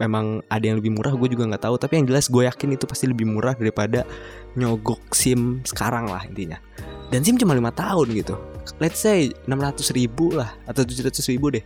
memang 0.00 0.44
ada 0.48 0.64
yang 0.64 0.80
lebih 0.80 0.96
murah 0.96 1.12
gue 1.12 1.28
juga 1.28 1.44
nggak 1.52 1.68
tahu. 1.68 1.76
Tapi 1.76 2.00
yang 2.00 2.06
jelas 2.08 2.32
gue 2.32 2.48
yakin 2.48 2.74
itu 2.74 2.88
pasti 2.88 3.04
lebih 3.06 3.28
murah 3.28 3.52
daripada 3.52 4.08
nyogok 4.56 5.12
sim 5.12 5.60
sekarang 5.68 6.08
lah 6.08 6.24
intinya. 6.24 6.56
Dan 7.12 7.22
sim 7.22 7.38
cuma 7.38 7.54
lima 7.54 7.70
tahun 7.70 8.10
gitu. 8.16 8.34
Let's 8.82 8.98
say 8.98 9.30
600 9.46 9.94
ribu 9.94 10.34
lah 10.34 10.56
atau 10.66 10.82
700 10.82 11.12
ribu 11.30 11.54
deh. 11.54 11.62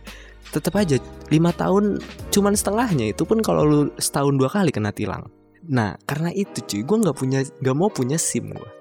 Tetap 0.51 0.75
aja 0.77 0.99
lima 1.31 1.55
tahun 1.55 2.03
cuman 2.29 2.53
setengahnya. 2.53 3.15
Itu 3.15 3.23
pun 3.23 3.39
kalau 3.41 3.63
lu 3.65 3.79
setahun 3.97 4.35
dua 4.37 4.51
kali 4.51 4.69
kena 4.69 4.91
tilang 4.93 5.31
Nah 5.69 5.97
karena 6.07 6.33
itu 6.33 6.63
cuy 6.65 6.81
gue 6.81 6.97
nggak 7.05 7.17
punya 7.17 7.39
nggak 7.45 7.75
mau 7.77 7.89
punya 7.93 8.17
sim 8.17 8.49
gue 8.49 8.71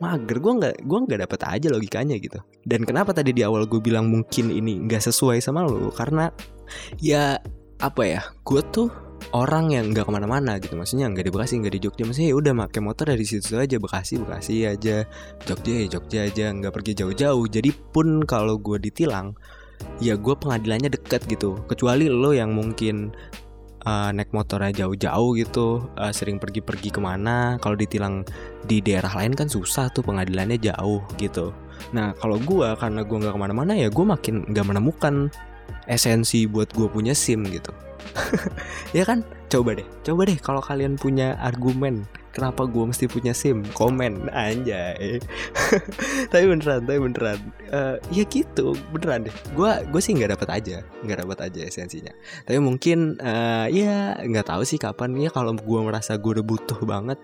mager 0.00 0.40
gue 0.40 0.52
nggak 0.56 0.74
gue 0.80 0.98
nggak 1.04 1.20
dapet 1.28 1.40
aja 1.44 1.68
logikanya 1.68 2.16
gitu. 2.16 2.40
Dan 2.64 2.88
kenapa 2.88 3.12
tadi 3.12 3.36
di 3.36 3.44
awal 3.44 3.68
gue 3.68 3.78
bilang 3.84 4.08
mungkin 4.08 4.48
ini 4.48 4.80
nggak 4.88 5.04
sesuai 5.04 5.44
sama 5.44 5.68
lo 5.68 5.92
karena 5.92 6.32
ya 6.96 7.36
apa 7.80 8.02
ya 8.08 8.20
gue 8.40 8.60
tuh 8.72 8.88
orang 9.36 9.68
yang 9.70 9.92
nggak 9.92 10.08
ke 10.08 10.12
mana-mana 10.12 10.56
gitu. 10.56 10.72
Maksudnya 10.74 11.12
nggak 11.12 11.28
di 11.28 11.32
Bekasi 11.32 11.52
nggak 11.60 11.74
di 11.76 11.80
Jogja. 11.84 12.02
Maksudnya 12.08 12.30
ya 12.32 12.36
udah 12.40 12.52
pakai 12.66 12.80
motor 12.80 13.06
dari 13.12 13.24
situ 13.28 13.60
aja 13.60 13.76
Bekasi 13.76 14.14
Bekasi 14.24 14.54
aja 14.64 14.96
Jogja 15.44 15.72
ya 15.84 15.86
Jogja 15.92 16.18
aja 16.24 16.44
nggak 16.48 16.72
pergi 16.72 16.92
jauh-jauh. 17.04 17.44
Jadi 17.52 17.70
pun 17.92 18.24
kalau 18.24 18.56
gue 18.56 18.80
ditilang 18.80 19.36
ya 20.00 20.16
gue 20.16 20.34
pengadilannya 20.34 20.88
deket 20.96 21.28
gitu. 21.28 21.60
Kecuali 21.68 22.08
lo 22.08 22.32
yang 22.32 22.56
mungkin 22.56 23.12
uh, 23.84 24.10
naik 24.12 24.32
motornya 24.32 24.84
jauh-jauh 24.84 25.30
gitu, 25.38 25.88
uh, 25.96 26.12
sering 26.12 26.36
pergi-pergi 26.36 26.90
ke 26.92 27.00
mana. 27.00 27.56
Kalau 27.62 27.76
ditilang 27.76 28.26
di 28.64 28.80
daerah 28.84 29.12
lain 29.16 29.36
kan 29.36 29.48
susah 29.48 29.88
tuh 29.92 30.04
pengadilannya 30.04 30.60
jauh 30.60 31.04
gitu. 31.16 31.52
Nah 31.96 32.12
kalau 32.20 32.36
gue 32.40 32.68
karena 32.76 33.00
gue 33.02 33.16
nggak 33.16 33.34
ke 33.34 33.40
mana-mana 33.40 33.72
ya 33.72 33.88
gue 33.88 34.04
makin 34.04 34.44
nggak 34.52 34.66
menemukan 34.66 35.32
esensi 35.88 36.44
buat 36.44 36.70
gue 36.76 36.86
punya 36.90 37.16
sim 37.16 37.44
gitu. 37.48 37.72
ya 38.96 39.04
kan? 39.06 39.24
Coba 39.50 39.74
deh, 39.74 39.86
coba 40.06 40.30
deh 40.30 40.38
kalau 40.38 40.62
kalian 40.62 40.94
punya 40.94 41.34
argumen 41.42 42.06
kenapa 42.30 42.66
gue 42.66 42.84
mesti 42.86 43.06
punya 43.10 43.34
sim? 43.34 43.66
Komen 43.74 44.30
anjay. 44.30 45.18
Tapi 46.32 46.44
beneran 46.46 46.86
tapi 46.86 46.98
beneran. 46.98 47.38
Uh, 47.70 47.96
ya 48.14 48.24
gitu 48.26 48.74
beneran 48.94 49.26
deh. 49.26 49.34
Gue 49.54 49.70
gue 49.90 50.00
sih 50.02 50.14
nggak 50.14 50.38
dapat 50.38 50.48
aja 50.62 50.76
nggak 51.02 51.18
dapat 51.26 51.38
aja 51.50 51.60
esensinya. 51.66 52.14
Tapi 52.46 52.58
mungkin 52.62 53.18
uh, 53.20 53.66
ya 53.70 54.18
nggak 54.22 54.46
tahu 54.46 54.62
sih 54.66 54.78
kapan. 54.78 55.14
Ya 55.18 55.30
kalau 55.30 55.54
gue 55.54 55.80
merasa 55.82 56.16
gue 56.16 56.40
udah 56.40 56.46
butuh 56.46 56.80
banget 56.86 57.18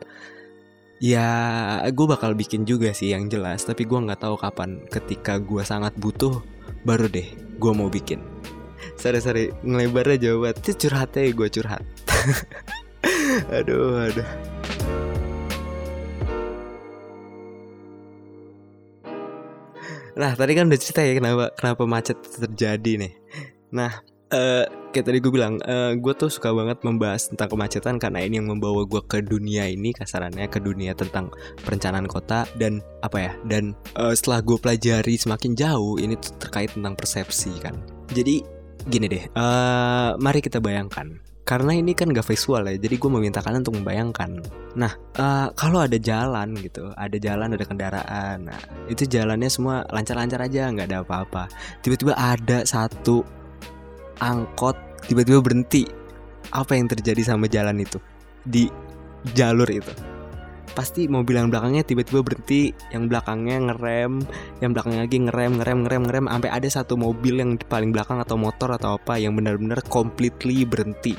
ya 0.96 1.28
gue 1.92 2.06
bakal 2.08 2.32
bikin 2.32 2.66
juga 2.66 2.90
sih 2.90 3.14
yang 3.14 3.30
jelas. 3.30 3.62
Tapi 3.66 3.86
gue 3.86 3.98
nggak 3.98 4.22
tahu 4.22 4.36
kapan. 4.38 4.82
Ketika 4.90 5.38
gue 5.38 5.62
sangat 5.62 5.94
butuh 5.98 6.42
baru 6.82 7.06
deh 7.10 7.26
gue 7.56 7.72
mau 7.72 7.90
bikin. 7.90 8.22
Sorry 8.96 9.20
sorry 9.20 9.44
ngelebarnya 9.66 10.30
jawab 10.30 10.56
itu 10.62 10.86
curhatnya 10.86 11.30
gue 11.32 11.48
curhat. 11.50 11.84
Aduh 13.56 14.08
aduh 14.08 14.55
Nah 20.16 20.32
tadi 20.32 20.52
kan 20.56 20.66
udah 20.72 20.80
cerita 20.80 21.04
ya 21.04 21.12
kenapa 21.12 21.52
kenapa 21.52 21.82
macet 21.84 22.16
terjadi 22.24 22.92
nih. 23.04 23.12
Nah 23.76 23.92
uh, 24.32 24.64
kayak 24.90 25.06
tadi 25.12 25.18
gue 25.20 25.32
bilang, 25.32 25.60
uh, 25.68 25.92
gue 25.92 26.12
tuh 26.16 26.32
suka 26.32 26.50
banget 26.56 26.80
membahas 26.82 27.28
tentang 27.28 27.52
kemacetan 27.52 28.00
karena 28.00 28.24
ini 28.24 28.40
yang 28.40 28.48
membawa 28.48 28.82
gue 28.88 29.02
ke 29.04 29.20
dunia 29.20 29.68
ini 29.68 29.92
kasarannya 29.92 30.48
ke 30.48 30.58
dunia 30.58 30.96
tentang 30.96 31.28
perencanaan 31.62 32.08
kota 32.08 32.48
dan 32.56 32.80
apa 33.04 33.30
ya 33.30 33.32
dan 33.44 33.76
uh, 34.00 34.16
setelah 34.16 34.40
gue 34.40 34.56
pelajari 34.56 35.14
semakin 35.20 35.52
jauh 35.52 36.00
ini 36.00 36.16
tuh 36.16 36.32
terkait 36.40 36.72
tentang 36.72 36.96
persepsi 36.96 37.52
kan. 37.60 37.76
Jadi 38.10 38.40
gini 38.86 39.06
deh, 39.10 39.24
uh, 39.34 40.14
mari 40.16 40.40
kita 40.40 40.62
bayangkan 40.62 41.18
karena 41.46 41.78
ini 41.78 41.94
kan 41.94 42.10
gak 42.10 42.26
visual 42.26 42.66
ya 42.66 42.74
jadi 42.74 42.98
gue 42.98 43.10
meminta 43.10 43.38
kalian 43.38 43.62
untuk 43.62 43.78
membayangkan. 43.78 44.42
Nah 44.74 44.92
uh, 45.22 45.48
kalau 45.54 45.86
ada 45.86 45.94
jalan 45.94 46.58
gitu 46.58 46.90
ada 46.98 47.14
jalan 47.22 47.54
ada 47.54 47.62
kendaraan 47.62 48.50
nah 48.50 48.58
itu 48.90 49.06
jalannya 49.06 49.46
semua 49.46 49.86
lancar-lancar 49.94 50.42
aja 50.42 50.66
nggak 50.74 50.90
ada 50.90 51.06
apa-apa. 51.06 51.46
Tiba-tiba 51.86 52.18
ada 52.18 52.66
satu 52.66 53.22
angkot 54.18 54.74
tiba-tiba 55.06 55.38
berhenti. 55.38 55.86
Apa 56.50 56.74
yang 56.74 56.90
terjadi 56.90 57.22
sama 57.22 57.46
jalan 57.46 57.78
itu? 57.78 58.02
Di 58.42 58.66
jalur 59.34 59.70
itu 59.70 60.15
pasti 60.76 61.08
mobil 61.08 61.40
yang 61.40 61.48
belakangnya 61.48 61.88
tiba-tiba 61.88 62.20
berhenti, 62.20 62.76
yang 62.92 63.08
belakangnya 63.08 63.72
ngerem, 63.72 64.20
yang 64.60 64.70
belakangnya 64.76 65.00
lagi 65.08 65.18
ngerem, 65.24 65.52
ngerem, 65.56 65.78
ngerem, 65.88 66.02
ngerem, 66.04 66.24
sampai 66.28 66.50
ada 66.52 66.68
satu 66.68 67.00
mobil 67.00 67.40
yang 67.40 67.56
paling 67.56 67.96
belakang 67.96 68.20
atau 68.20 68.36
motor 68.36 68.76
atau 68.76 69.00
apa 69.00 69.16
yang 69.16 69.32
benar-benar 69.32 69.80
completely 69.88 70.68
berhenti. 70.68 71.16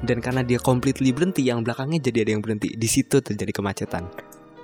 Dan 0.00 0.22
karena 0.22 0.46
dia 0.46 0.62
completely 0.62 1.10
berhenti, 1.10 1.42
yang 1.42 1.66
belakangnya 1.66 1.98
jadi 1.98 2.24
ada 2.24 2.30
yang 2.38 2.42
berhenti. 2.46 2.72
Di 2.78 2.88
situ 2.88 3.18
terjadi 3.18 3.50
kemacetan. 3.50 4.06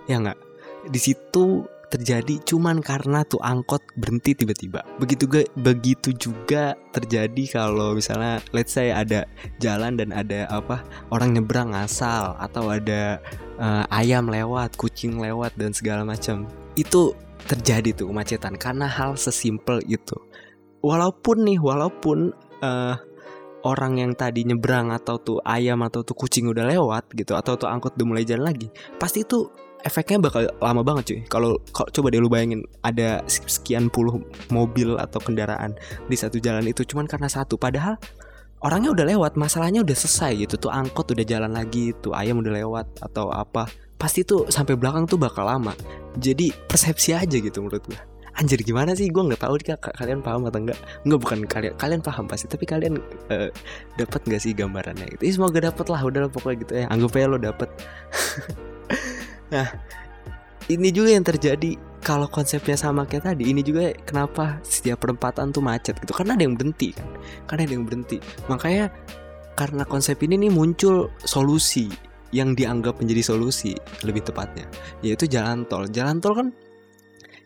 Ya 0.06 0.22
nggak? 0.22 0.38
Di 0.86 1.00
situ 1.02 1.66
terjadi 1.86 2.42
cuman 2.42 2.82
karena 2.82 3.22
tuh 3.22 3.38
angkot 3.38 3.82
berhenti 3.94 4.34
tiba-tiba. 4.34 4.82
Begitu 4.98 5.30
juga 5.30 5.40
begitu 5.54 6.10
juga 6.16 6.64
terjadi 6.90 7.44
kalau 7.62 7.94
misalnya 7.94 8.42
let's 8.50 8.74
say 8.74 8.90
ada 8.90 9.24
jalan 9.62 9.94
dan 9.94 10.10
ada 10.10 10.50
apa 10.50 10.82
orang 11.14 11.38
nyebrang 11.38 11.72
asal 11.72 12.34
atau 12.42 12.70
ada 12.70 13.22
uh, 13.62 13.84
ayam 13.94 14.26
lewat, 14.26 14.74
kucing 14.74 15.22
lewat 15.22 15.54
dan 15.54 15.70
segala 15.70 16.02
macam. 16.02 16.50
Itu 16.74 17.14
terjadi 17.46 17.94
tuh 17.94 18.10
kemacetan 18.10 18.58
karena 18.58 18.90
hal 18.90 19.14
sesimpel 19.14 19.78
itu. 19.86 20.18
Walaupun 20.82 21.46
nih, 21.46 21.58
walaupun 21.58 22.34
uh, 22.62 22.94
orang 23.66 23.98
yang 23.98 24.12
tadi 24.14 24.46
nyebrang 24.46 24.94
atau 24.94 25.18
tuh 25.18 25.38
ayam 25.42 25.82
atau 25.82 26.06
tuh 26.06 26.14
kucing 26.14 26.46
udah 26.46 26.66
lewat 26.66 27.10
gitu 27.18 27.34
atau 27.34 27.58
tuh 27.58 27.66
angkot 27.66 27.98
udah 27.98 28.06
mulai 28.06 28.22
jalan 28.22 28.50
lagi, 28.50 28.70
pasti 28.98 29.26
itu 29.26 29.50
efeknya 29.86 30.18
bakal 30.18 30.50
lama 30.58 30.82
banget 30.82 31.04
cuy. 31.06 31.20
Kalau 31.30 31.62
coba 31.70 32.06
deh 32.10 32.18
lu 32.18 32.26
bayangin 32.26 32.66
ada 32.82 33.22
sekian 33.30 33.86
puluh 33.86 34.18
mobil 34.50 34.98
atau 34.98 35.22
kendaraan 35.22 35.78
di 36.10 36.18
satu 36.18 36.42
jalan 36.42 36.66
itu 36.66 36.82
cuman 36.82 37.06
karena 37.06 37.30
satu 37.30 37.54
padahal 37.54 37.94
orangnya 38.66 38.90
udah 38.90 39.06
lewat, 39.06 39.32
masalahnya 39.38 39.86
udah 39.86 39.94
selesai 39.94 40.42
gitu 40.42 40.68
tuh 40.68 40.70
angkot 40.74 41.14
udah 41.14 41.22
jalan 41.22 41.54
lagi, 41.54 41.94
tuh 42.02 42.10
ayam 42.18 42.42
udah 42.42 42.52
lewat 42.52 42.86
atau 42.98 43.30
apa. 43.30 43.70
Pasti 43.96 44.26
tuh 44.26 44.50
sampai 44.50 44.74
belakang 44.76 45.06
tuh 45.06 45.16
bakal 45.16 45.46
lama. 45.46 45.72
Jadi 46.18 46.50
persepsi 46.66 47.14
aja 47.14 47.36
gitu 47.38 47.62
menurut 47.62 47.86
gue. 47.86 48.00
Anjir 48.36 48.60
gimana 48.60 48.92
sih 48.92 49.08
gue 49.08 49.22
nggak 49.32 49.40
tahu 49.40 49.56
kalian 49.80 50.20
paham 50.20 50.44
atau 50.44 50.60
enggak 50.60 50.76
Enggak 51.08 51.20
bukan 51.24 51.38
kalian 51.48 51.72
kalian 51.80 52.00
paham 52.04 52.28
pasti 52.28 52.44
tapi 52.44 52.68
kalian 52.68 53.00
uh, 53.32 53.48
dapat 53.96 54.20
nggak 54.28 54.40
sih 54.44 54.52
gambarannya. 54.52 55.08
Ya, 55.16 55.32
semoga 55.32 55.64
dapat 55.64 55.88
lah 55.88 56.04
udah 56.04 56.28
pokoknya 56.28 56.56
gitu 56.60 56.72
ya 56.76 56.84
anggap 56.92 57.16
aja 57.16 57.26
lo 57.32 57.38
dapet 57.40 57.68
Nah, 59.52 59.68
ini 60.66 60.88
juga 60.90 61.14
yang 61.14 61.24
terjadi 61.26 61.78
kalau 62.02 62.30
konsepnya 62.30 62.78
sama 62.78 63.06
kayak 63.06 63.34
tadi. 63.34 63.50
Ini 63.50 63.62
juga 63.66 63.90
kenapa 64.06 64.62
setiap 64.62 65.02
perempatan 65.02 65.50
tuh 65.50 65.62
macet 65.62 65.98
gitu. 65.98 66.14
Karena 66.14 66.38
ada 66.38 66.44
yang 66.46 66.54
berhenti 66.54 66.94
kan. 66.94 67.08
Karena 67.50 67.66
ada 67.66 67.74
yang 67.74 67.84
berhenti. 67.86 68.18
Makanya 68.46 68.94
karena 69.56 69.82
konsep 69.88 70.20
ini 70.22 70.36
nih 70.46 70.52
muncul 70.52 71.10
solusi 71.24 71.88
yang 72.34 72.52
dianggap 72.52 73.00
menjadi 73.00 73.32
solusi 73.32 73.72
lebih 74.04 74.26
tepatnya, 74.26 74.68
yaitu 75.00 75.24
jalan 75.24 75.64
tol. 75.64 75.88
Jalan 75.88 76.20
tol 76.20 76.36
kan 76.36 76.48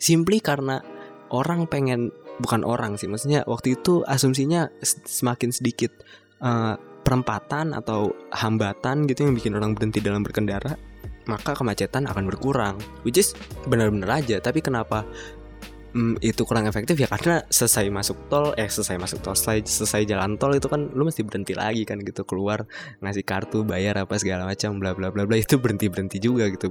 simply 0.01 0.43
karena 0.43 0.83
orang 1.31 1.71
pengen 1.71 2.11
bukan 2.43 2.67
orang 2.67 2.99
sih, 2.99 3.07
maksudnya 3.07 3.47
waktu 3.47 3.79
itu 3.79 4.03
asumsinya 4.09 4.67
semakin 5.07 5.55
sedikit 5.55 5.93
uh, 6.43 6.75
perempatan 7.07 7.77
atau 7.77 8.11
hambatan 8.35 9.07
gitu 9.07 9.29
yang 9.29 9.37
bikin 9.37 9.55
orang 9.55 9.77
berhenti 9.77 10.03
dalam 10.03 10.27
berkendara 10.27 10.75
maka 11.31 11.55
kemacetan 11.55 12.11
akan 12.11 12.27
berkurang. 12.27 12.75
Which 13.07 13.23
is 13.23 13.39
benar-benar 13.71 14.19
aja 14.19 14.43
tapi 14.43 14.59
kenapa? 14.59 15.07
Mm, 15.91 16.23
itu 16.23 16.47
kurang 16.47 16.71
efektif? 16.71 16.95
Ya 17.03 17.11
karena 17.11 17.43
selesai 17.51 17.91
masuk 17.91 18.31
tol 18.31 18.55
eh 18.55 18.71
selesai 18.71 18.95
masuk 18.95 19.27
tol 19.27 19.35
selesai 19.35 19.67
selesai 19.67 20.07
jalan 20.07 20.39
tol 20.39 20.55
itu 20.55 20.71
kan 20.71 20.87
lu 20.95 21.03
mesti 21.03 21.27
berhenti 21.27 21.51
lagi 21.51 21.83
kan 21.83 21.99
gitu 22.07 22.23
keluar 22.23 22.63
ngasih 23.03 23.27
kartu 23.27 23.67
bayar 23.67 23.99
apa 23.99 24.15
segala 24.15 24.47
macam 24.47 24.79
bla 24.79 24.95
bla 24.95 25.11
bla 25.11 25.27
bla 25.27 25.35
itu 25.35 25.59
berhenti 25.59 25.91
berhenti 25.91 26.23
juga 26.23 26.47
gitu. 26.47 26.71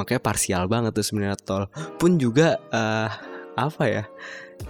Makanya 0.00 0.20
parsial 0.24 0.64
banget 0.64 0.96
tuh 0.96 1.04
sebenarnya 1.04 1.36
tol. 1.44 1.68
Pun 2.00 2.16
juga 2.16 2.56
uh, 2.72 3.12
apa 3.52 3.84
ya? 3.84 4.04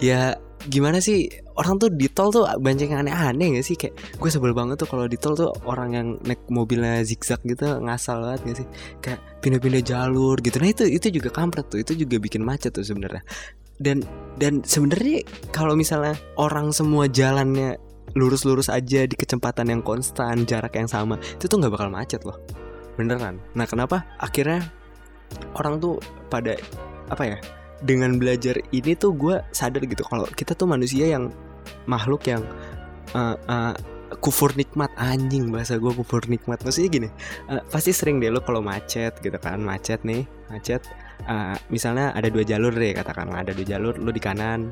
Ya 0.03 0.43
gimana 0.65 0.99
sih 1.03 1.29
orang 1.61 1.77
tuh 1.77 1.93
di 1.93 2.09
tol 2.09 2.33
tuh 2.33 2.49
banyak 2.59 2.89
yang 2.89 3.05
aneh-aneh 3.05 3.61
gak 3.61 3.67
sih? 3.67 3.77
Kayak 3.77 3.95
gue 4.17 4.31
sebel 4.33 4.57
banget 4.57 4.81
tuh 4.81 4.89
kalau 4.89 5.05
di 5.05 5.19
tol 5.21 5.37
tuh 5.37 5.53
orang 5.69 5.91
yang 5.93 6.09
naik 6.25 6.41
mobilnya 6.49 7.05
zigzag 7.05 7.41
gitu 7.45 7.79
ngasal 7.85 8.25
banget 8.25 8.41
gak 8.47 8.57
sih? 8.63 8.67
Kayak 9.05 9.21
pindah-pindah 9.45 9.83
jalur 9.85 10.37
gitu. 10.41 10.57
Nah 10.59 10.71
itu 10.71 10.85
itu 10.89 11.07
juga 11.13 11.29
kampret 11.31 11.69
tuh 11.69 11.83
itu 11.83 11.93
juga 11.95 12.17
bikin 12.17 12.43
macet 12.43 12.73
tuh 12.73 12.87
sebenarnya. 12.87 13.23
Dan 13.77 14.07
dan 14.39 14.63
sebenarnya 14.63 15.27
kalau 15.51 15.75
misalnya 15.75 16.15
orang 16.39 16.71
semua 16.71 17.11
jalannya 17.11 17.77
lurus-lurus 18.15 18.71
aja 18.71 19.05
di 19.11 19.17
kecepatan 19.19 19.75
yang 19.75 19.83
konstan 19.83 20.47
jarak 20.47 20.79
yang 20.79 20.87
sama 20.87 21.19
itu 21.19 21.51
tuh 21.51 21.59
nggak 21.59 21.75
bakal 21.75 21.91
macet 21.91 22.23
loh. 22.23 22.39
Beneran. 22.95 23.43
Nah 23.59 23.67
kenapa? 23.67 24.07
Akhirnya 24.23 24.63
orang 25.59 25.83
tuh 25.83 25.99
pada 26.31 26.55
apa 27.11 27.23
ya 27.27 27.39
dengan 27.83 28.21
belajar 28.21 28.61
ini 28.71 28.95
tuh 28.95 29.17
gue 29.17 29.41
sadar 29.51 29.83
gitu 29.83 30.07
kalau 30.07 30.29
kita 30.31 30.55
tuh 30.55 30.69
manusia 30.69 31.09
yang 31.11 31.33
makhluk 31.89 32.29
yang 32.29 32.45
uh, 33.17 33.35
uh, 33.49 33.75
kufur 34.23 34.55
nikmat. 34.55 34.93
Anjing 34.95 35.51
bahasa 35.51 35.81
gue 35.81 35.91
kufur 35.91 36.23
nikmat. 36.31 36.63
Maksudnya 36.63 36.91
gini 36.91 37.09
uh, 37.51 37.63
pasti 37.73 37.91
sering 37.91 38.23
deh 38.23 38.31
lo 38.31 38.45
kalau 38.45 38.63
macet 38.63 39.19
gitu 39.19 39.37
kan 39.41 39.59
macet 39.59 40.03
nih 40.07 40.23
macet 40.53 40.85
uh, 41.27 41.57
misalnya 41.73 42.13
ada 42.15 42.31
dua 42.31 42.45
jalur 42.47 42.71
deh 42.71 42.95
katakan 42.95 43.33
ada 43.33 43.51
dua 43.51 43.67
jalur 43.67 43.97
lo 43.99 44.11
di 44.13 44.23
kanan 44.23 44.71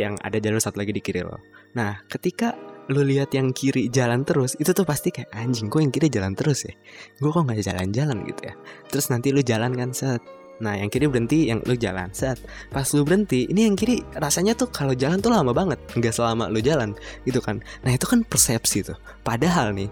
yang 0.00 0.16
ada 0.24 0.40
jalur 0.40 0.56
satu 0.56 0.80
lagi 0.80 0.94
di 0.94 1.02
kiri 1.04 1.20
lo. 1.20 1.36
Nah 1.76 2.00
ketika 2.08 2.56
lo 2.90 3.06
lihat 3.06 3.30
yang 3.36 3.54
kiri 3.54 3.86
jalan 3.86 4.26
terus 4.26 4.58
itu 4.58 4.74
tuh 4.74 4.82
pasti 4.82 5.14
kayak 5.14 5.30
anjing 5.36 5.70
gue 5.70 5.80
yang 5.84 5.92
kiri 5.94 6.08
jalan 6.10 6.34
terus 6.34 6.66
ya? 6.66 6.74
Gue 7.20 7.30
kok 7.30 7.44
nggak 7.46 7.62
jalan-jalan 7.62 8.18
gitu 8.26 8.42
ya? 8.50 8.54
Terus 8.90 9.06
nanti 9.12 9.30
lo 9.30 9.44
jalan 9.44 9.70
kan 9.76 9.90
set 9.94 10.22
Nah 10.60 10.76
yang 10.76 10.92
kiri 10.92 11.08
berhenti 11.08 11.48
yang 11.48 11.64
lu 11.64 11.78
jalan. 11.78 12.12
Set. 12.12 12.42
Pas 12.68 12.84
lu 12.92 13.06
berhenti 13.06 13.48
Ini 13.48 13.70
yang 13.70 13.76
kiri 13.78 14.02
rasanya 14.18 14.52
tuh 14.52 14.68
kalau 14.68 14.92
jalan 14.92 15.22
tuh 15.22 15.32
lama 15.32 15.54
banget. 15.54 15.78
Nggak 15.96 16.12
selama 16.12 16.52
lu 16.52 16.60
jalan 16.60 16.92
Gitu 17.24 17.40
kan. 17.40 17.64
Nah 17.86 17.92
itu 17.94 18.04
kan 18.04 18.26
persepsi 18.26 18.84
tuh. 18.84 18.98
Padahal 19.22 19.72
nih 19.72 19.88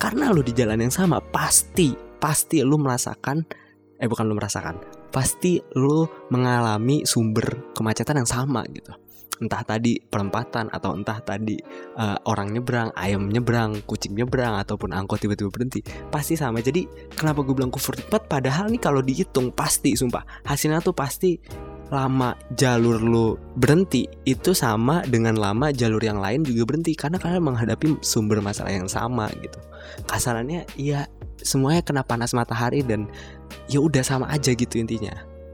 Karena 0.00 0.32
lu 0.32 0.42
di 0.42 0.56
jalan 0.56 0.82
yang 0.82 0.92
sama 0.92 1.20
Pasti 1.20 1.94
Pasti 2.18 2.64
lu 2.64 2.80
merasakan 2.80 3.44
Eh 4.00 4.08
bukan 4.10 4.26
lu 4.26 4.34
merasakan 4.34 4.80
Pasti 5.12 5.60
lu 5.76 6.08
mengalami 6.32 7.04
sumber 7.04 7.74
kemacetan 7.76 8.24
yang 8.24 8.28
sama 8.28 8.64
gitu 8.72 9.01
entah 9.42 9.66
tadi 9.66 9.98
perempatan 9.98 10.70
atau 10.70 10.94
entah 10.94 11.18
tadi 11.18 11.58
uh, 11.98 12.16
orang 12.30 12.54
nyebrang, 12.54 12.94
ayam 12.94 13.26
nyebrang, 13.26 13.82
kucing 13.82 14.14
nyebrang 14.14 14.54
ataupun 14.62 14.94
angkot 14.94 15.18
tiba-tiba 15.18 15.50
berhenti, 15.50 15.82
pasti 16.14 16.38
sama. 16.38 16.62
Jadi 16.62 16.86
kenapa 17.18 17.42
gue 17.42 17.54
bilang 17.58 17.74
kufur 17.74 17.98
nikmat? 17.98 18.30
Padahal 18.30 18.70
nih 18.70 18.78
kalau 18.78 19.02
dihitung 19.02 19.50
pasti, 19.50 19.98
sumpah 19.98 20.22
hasilnya 20.46 20.78
tuh 20.78 20.94
pasti 20.94 21.42
lama 21.92 22.32
jalur 22.56 22.96
lu 23.04 23.36
berhenti 23.52 24.08
itu 24.24 24.56
sama 24.56 25.04
dengan 25.04 25.36
lama 25.36 25.68
jalur 25.68 26.00
yang 26.00 26.16
lain 26.16 26.40
juga 26.40 26.64
berhenti 26.72 26.96
karena 26.96 27.20
kalian 27.20 27.44
menghadapi 27.44 28.00
sumber 28.00 28.40
masalah 28.40 28.72
yang 28.72 28.88
sama 28.88 29.28
gitu. 29.44 29.60
Kasarannya 30.08 30.64
ya 30.80 31.04
semuanya 31.44 31.84
kena 31.84 32.00
panas 32.00 32.32
matahari 32.32 32.80
dan 32.80 33.10
ya 33.68 33.84
udah 33.84 34.00
sama 34.00 34.24
aja 34.32 34.56
gitu 34.56 34.80
intinya. 34.80 35.12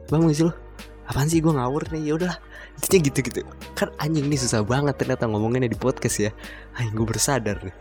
Bang 0.09 0.31
sih 0.31 0.47
lo? 0.47 0.68
Apaan 1.09 1.29
sih 1.33 1.41
gue 1.41 1.49
ngawur 1.49 1.89
nih? 1.89 2.03
Ya 2.05 2.13
udahlah. 2.21 2.39
Intinya 2.77 3.01
gitu-gitu. 3.09 3.41
Kan 3.73 3.89
anjing 3.97 4.29
nih 4.29 4.37
susah 4.37 4.61
banget 4.61 5.01
ternyata 5.01 5.25
ngomonginnya 5.25 5.73
di 5.73 5.79
podcast 5.81 6.21
ya. 6.21 6.31
Anjing 6.77 6.93
gue 6.93 7.07
bersadar 7.09 7.57
nih. 7.65 7.75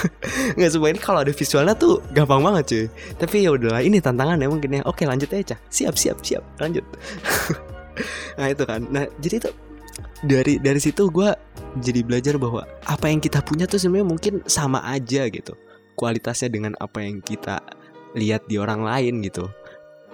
Nggak 0.56 0.70
semua 0.72 0.88
ini 0.88 1.00
kalau 1.00 1.20
ada 1.20 1.32
visualnya 1.36 1.76
tuh 1.76 2.00
gampang 2.16 2.40
banget 2.40 2.64
cuy. 2.72 2.84
Tapi 3.20 3.44
ya 3.44 3.52
udahlah 3.52 3.84
ini 3.84 4.00
tantangannya 4.00 4.48
mungkin 4.48 4.80
ya. 4.80 4.82
Oke 4.88 5.04
lanjut 5.04 5.28
aja. 5.36 5.60
Siap 5.68 5.94
siap 6.00 6.24
siap. 6.24 6.42
Lanjut. 6.56 6.82
nah 8.38 8.48
itu 8.48 8.64
kan 8.64 8.80
nah 8.88 9.04
jadi 9.20 9.44
itu 9.44 9.50
dari 10.24 10.54
dari 10.60 10.80
situ 10.80 11.08
gue 11.08 11.30
jadi 11.80 12.00
belajar 12.04 12.34
bahwa 12.36 12.64
apa 12.88 13.08
yang 13.08 13.20
kita 13.20 13.40
punya 13.44 13.64
tuh 13.64 13.80
sebenarnya 13.80 14.08
mungkin 14.08 14.34
sama 14.48 14.84
aja 14.88 15.26
gitu 15.28 15.56
kualitasnya 15.96 16.48
dengan 16.52 16.72
apa 16.80 17.04
yang 17.04 17.20
kita 17.20 17.60
lihat 18.16 18.44
di 18.48 18.56
orang 18.56 18.84
lain 18.84 19.22
gitu 19.24 19.48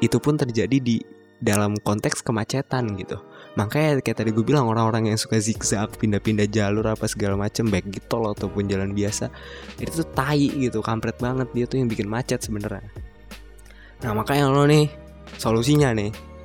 itu 0.03 0.19
pun 0.21 0.37
terjadi 0.37 0.77
di 0.79 1.01
dalam 1.41 1.77
konteks 1.81 2.25
kemacetan 2.25 2.97
gitu 2.97 3.21
makanya 3.57 4.01
kayak 4.05 4.19
tadi 4.21 4.31
gue 4.33 4.45
bilang 4.45 4.69
orang-orang 4.69 5.13
yang 5.13 5.19
suka 5.21 5.41
zigzag 5.41 5.93
pindah-pindah 5.97 6.49
jalur 6.49 6.85
apa 6.89 7.09
segala 7.09 7.37
macem 7.41 7.69
baik 7.69 7.89
gitu 7.89 8.21
loh 8.21 8.37
ataupun 8.37 8.69
jalan 8.69 8.93
biasa 8.93 9.33
itu 9.81 10.05
tuh 10.05 10.09
tai 10.13 10.49
gitu 10.49 10.85
kampret 10.85 11.17
banget 11.21 11.49
dia 11.57 11.65
tuh 11.65 11.81
yang 11.81 11.89
bikin 11.89 12.09
macet 12.09 12.41
sebenarnya 12.45 12.85
nah 14.05 14.13
makanya 14.13 14.53
lo 14.53 14.69
nih 14.69 14.93
solusinya 15.41 15.93
nih 15.97 16.37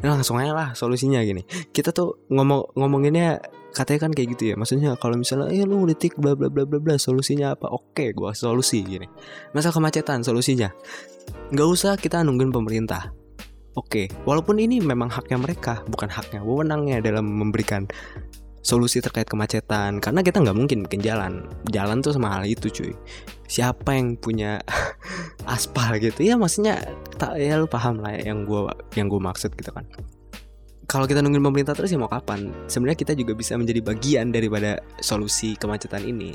Nah, 0.00 0.16
langsung 0.16 0.40
aja 0.40 0.52
lah 0.56 0.68
solusinya 0.72 1.20
gini. 1.20 1.44
Kita 1.44 1.92
tuh 1.92 2.24
ngomong 2.32 2.72
ngomonginnya 2.72 3.36
katanya 3.76 4.08
kan 4.08 4.12
kayak 4.16 4.28
gitu 4.36 4.42
ya. 4.52 4.54
Maksudnya 4.56 4.96
kalau 4.96 5.20
misalnya 5.20 5.52
eh 5.52 5.62
lu 5.68 5.84
ngetik 5.84 6.16
bla 6.16 6.32
bla 6.32 6.48
bla 6.48 6.64
bla 6.64 6.80
bla 6.80 6.96
solusinya 6.96 7.52
apa? 7.52 7.68
Oke, 7.68 8.16
gua 8.16 8.32
solusi 8.32 8.80
gini. 8.80 9.06
Masalah 9.52 9.76
kemacetan 9.76 10.24
solusinya. 10.24 10.72
Nggak 11.52 11.68
usah 11.68 11.92
kita 12.00 12.24
nungguin 12.24 12.48
pemerintah. 12.48 13.12
Oke, 13.78 14.10
walaupun 14.26 14.58
ini 14.58 14.82
memang 14.82 15.06
haknya 15.06 15.38
mereka, 15.38 15.86
bukan 15.86 16.10
haknya 16.10 16.42
wewenangnya 16.42 16.98
dalam 16.98 17.22
memberikan 17.22 17.86
solusi 18.60 19.00
terkait 19.00 19.30
kemacetan 19.30 20.02
karena 20.02 20.20
kita 20.20 20.42
nggak 20.42 20.58
mungkin 20.58 20.82
bikin 20.90 21.00
jalan. 21.00 21.46
Jalan 21.70 22.02
tuh 22.02 22.10
sama 22.10 22.34
hal 22.34 22.50
itu 22.50 22.66
cuy. 22.66 22.92
Siapa 23.46 23.94
yang 23.94 24.18
punya 24.18 24.58
aspal 25.54 26.02
gitu? 26.02 26.26
Ya 26.26 26.34
maksudnya 26.34 26.82
tak 27.14 27.38
ya 27.38 27.62
lu 27.62 27.70
paham 27.70 28.02
lah 28.02 28.18
yang 28.18 28.42
gue 28.42 28.66
yang 28.98 29.06
gue 29.06 29.20
maksud 29.22 29.54
gitu 29.54 29.70
kan. 29.70 29.86
Kalau 30.90 31.06
kita 31.06 31.22
nungguin 31.22 31.46
pemerintah 31.46 31.78
terus 31.78 31.94
ya 31.94 32.02
mau 32.02 32.10
kapan? 32.10 32.50
Sebenarnya 32.66 32.98
kita 32.98 33.12
juga 33.14 33.38
bisa 33.38 33.54
menjadi 33.54 33.86
bagian 33.86 34.34
daripada 34.34 34.82
solusi 34.98 35.54
kemacetan 35.54 36.02
ini. 36.02 36.34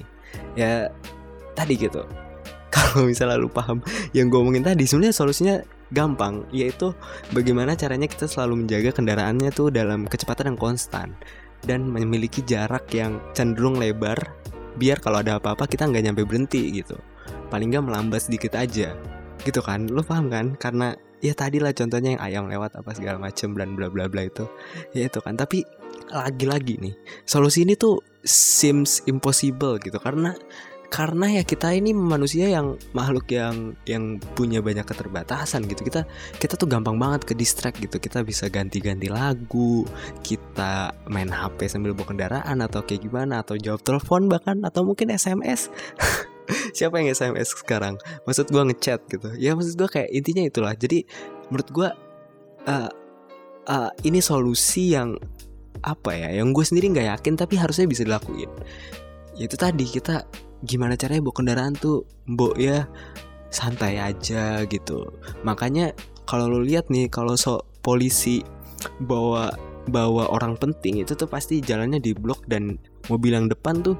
Ya 0.56 0.88
tadi 1.56 1.76
gitu 1.76 2.04
kalau 2.76 3.08
misalnya 3.08 3.40
lu 3.40 3.48
paham 3.48 3.80
yang 4.12 4.28
gue 4.28 4.40
omongin 4.40 4.68
tadi 4.68 4.84
sebenarnya 4.84 5.16
solusinya 5.16 5.56
gampang 5.96 6.44
yaitu 6.52 6.92
bagaimana 7.32 7.78
caranya 7.78 8.10
kita 8.10 8.28
selalu 8.28 8.66
menjaga 8.66 8.92
kendaraannya 8.92 9.50
tuh 9.56 9.72
dalam 9.72 10.10
kecepatan 10.10 10.54
yang 10.54 10.60
konstan 10.60 11.16
dan 11.66 11.88
memiliki 11.88 12.44
jarak 12.44 12.86
yang 12.94 13.18
cenderung 13.34 13.80
lebar 13.82 14.18
biar 14.76 15.00
kalau 15.00 15.24
ada 15.24 15.40
apa-apa 15.40 15.66
kita 15.66 15.88
nggak 15.88 16.04
nyampe 16.12 16.22
berhenti 16.28 16.70
gitu. 16.72 16.96
Paling 17.50 17.72
nggak 17.72 17.86
melambat 17.88 18.28
sedikit 18.28 18.56
aja. 18.60 18.94
Gitu 19.42 19.60
kan? 19.64 19.88
Lo 19.90 20.04
paham 20.04 20.28
kan? 20.28 20.54
Karena 20.60 20.94
ya 21.24 21.34
tadi 21.34 21.64
lah 21.64 21.72
contohnya 21.72 22.16
yang 22.16 22.22
ayam 22.22 22.44
lewat 22.52 22.78
apa 22.78 22.92
segala 22.94 23.18
macem 23.18 23.56
dan 23.56 23.74
bla 23.74 23.88
bla 23.88 24.12
bla 24.12 24.28
itu. 24.28 24.46
Ya 24.92 25.08
itu 25.08 25.20
kan? 25.24 25.40
Tapi 25.40 25.64
lagi-lagi 26.06 26.78
nih 26.78 26.94
solusi 27.26 27.66
ini 27.66 27.74
tuh 27.80 28.04
seems 28.22 29.02
impossible 29.08 29.80
gitu. 29.82 29.98
Karena 29.98 30.36
karena 30.96 31.28
ya 31.28 31.44
kita 31.44 31.76
ini 31.76 31.92
manusia 31.92 32.48
yang 32.48 32.80
makhluk 32.96 33.28
yang 33.28 33.76
yang 33.84 34.16
punya 34.32 34.64
banyak 34.64 34.88
keterbatasan 34.88 35.68
gitu. 35.68 35.84
Kita 35.84 36.08
kita 36.40 36.56
tuh 36.56 36.72
gampang 36.72 36.96
banget 36.96 37.28
ke 37.28 37.36
distract 37.36 37.84
gitu. 37.84 38.00
Kita 38.00 38.24
bisa 38.24 38.48
ganti-ganti 38.48 39.12
lagu 39.12 39.84
kita 40.24 40.96
main 41.12 41.28
HP 41.28 41.68
sambil 41.68 41.92
bawa 41.92 42.16
kendaraan 42.16 42.64
atau 42.64 42.80
kayak 42.80 43.12
gimana 43.12 43.44
atau 43.44 43.60
jawab 43.60 43.84
telepon 43.84 44.32
bahkan 44.32 44.64
atau 44.64 44.88
mungkin 44.88 45.12
SMS 45.12 45.68
siapa 46.78 47.04
yang 47.04 47.12
SMS 47.12 47.60
sekarang? 47.60 48.00
Maksud 48.24 48.48
gue 48.48 48.64
ngechat 48.72 49.04
gitu. 49.12 49.36
Ya 49.36 49.52
maksud 49.52 49.76
gue 49.76 49.92
kayak 49.92 50.16
intinya 50.16 50.48
itulah. 50.48 50.80
Jadi 50.80 51.04
menurut 51.52 51.70
gue 51.76 51.90
uh, 52.72 52.92
uh, 53.68 53.92
ini 54.08 54.24
solusi 54.24 54.96
yang 54.96 55.20
apa 55.84 56.16
ya? 56.16 56.40
Yang 56.40 56.56
gue 56.56 56.66
sendiri 56.72 56.86
nggak 56.96 57.20
yakin 57.20 57.34
tapi 57.36 57.60
harusnya 57.60 57.84
bisa 57.84 58.08
dilakuin. 58.08 58.48
Itu 59.36 59.60
tadi 59.60 59.84
kita 59.84 60.45
gimana 60.66 60.98
caranya 61.00 61.22
bawa 61.24 61.36
kendaraan 61.38 61.74
tuh? 61.78 62.04
Mbok 62.26 62.56
ya 62.58 62.90
santai 63.54 64.02
aja 64.02 64.66
gitu. 64.68 65.08
Makanya 65.48 65.96
kalau 66.26 66.50
lo 66.50 66.60
lihat 66.66 66.90
nih 66.92 67.08
kalau 67.08 67.38
so 67.38 67.64
polisi 67.86 68.42
bawa 69.06 69.54
bawa 69.86 70.34
orang 70.34 70.58
penting 70.58 71.06
itu 71.06 71.14
tuh 71.14 71.30
pasti 71.30 71.62
jalannya 71.62 72.02
di 72.02 72.18
blok 72.18 72.50
dan 72.50 72.82
mobil 73.08 73.38
yang 73.38 73.46
depan 73.46 73.86
tuh 73.86 73.94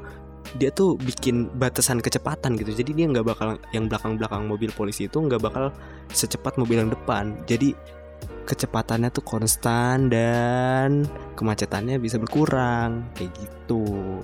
dia 0.58 0.70
tuh 0.74 0.98
bikin 0.98 1.50
batasan 1.58 2.02
kecepatan 2.02 2.58
gitu. 2.58 2.74
Jadi 2.74 2.92
dia 2.94 3.06
nggak 3.10 3.26
bakal 3.26 3.58
yang 3.74 3.90
belakang 3.90 4.18
belakang 4.18 4.46
mobil 4.46 4.70
polisi 4.74 5.10
itu 5.10 5.18
nggak 5.22 5.42
bakal 5.42 5.74
secepat 6.14 6.58
mobil 6.58 6.86
yang 6.86 6.92
depan. 6.94 7.38
Jadi 7.50 7.74
kecepatannya 8.46 9.10
tuh 9.10 9.26
konstan 9.26 10.08
dan 10.08 11.10
kemacetannya 11.34 11.98
bisa 11.98 12.22
berkurang 12.22 13.10
kayak 13.18 13.34
gitu. 13.42 14.22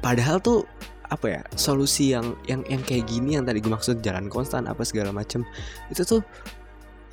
Padahal 0.00 0.40
tuh 0.40 0.64
apa 1.08 1.26
ya 1.26 1.42
solusi 1.56 2.12
yang 2.12 2.36
yang 2.44 2.60
yang 2.68 2.84
kayak 2.84 3.08
gini 3.08 3.40
yang 3.40 3.44
tadi 3.48 3.64
gue 3.64 3.72
maksud 3.72 4.04
jalan 4.04 4.28
konstan 4.28 4.68
apa 4.68 4.84
segala 4.84 5.08
macem 5.08 5.40
itu 5.88 6.04
tuh 6.04 6.20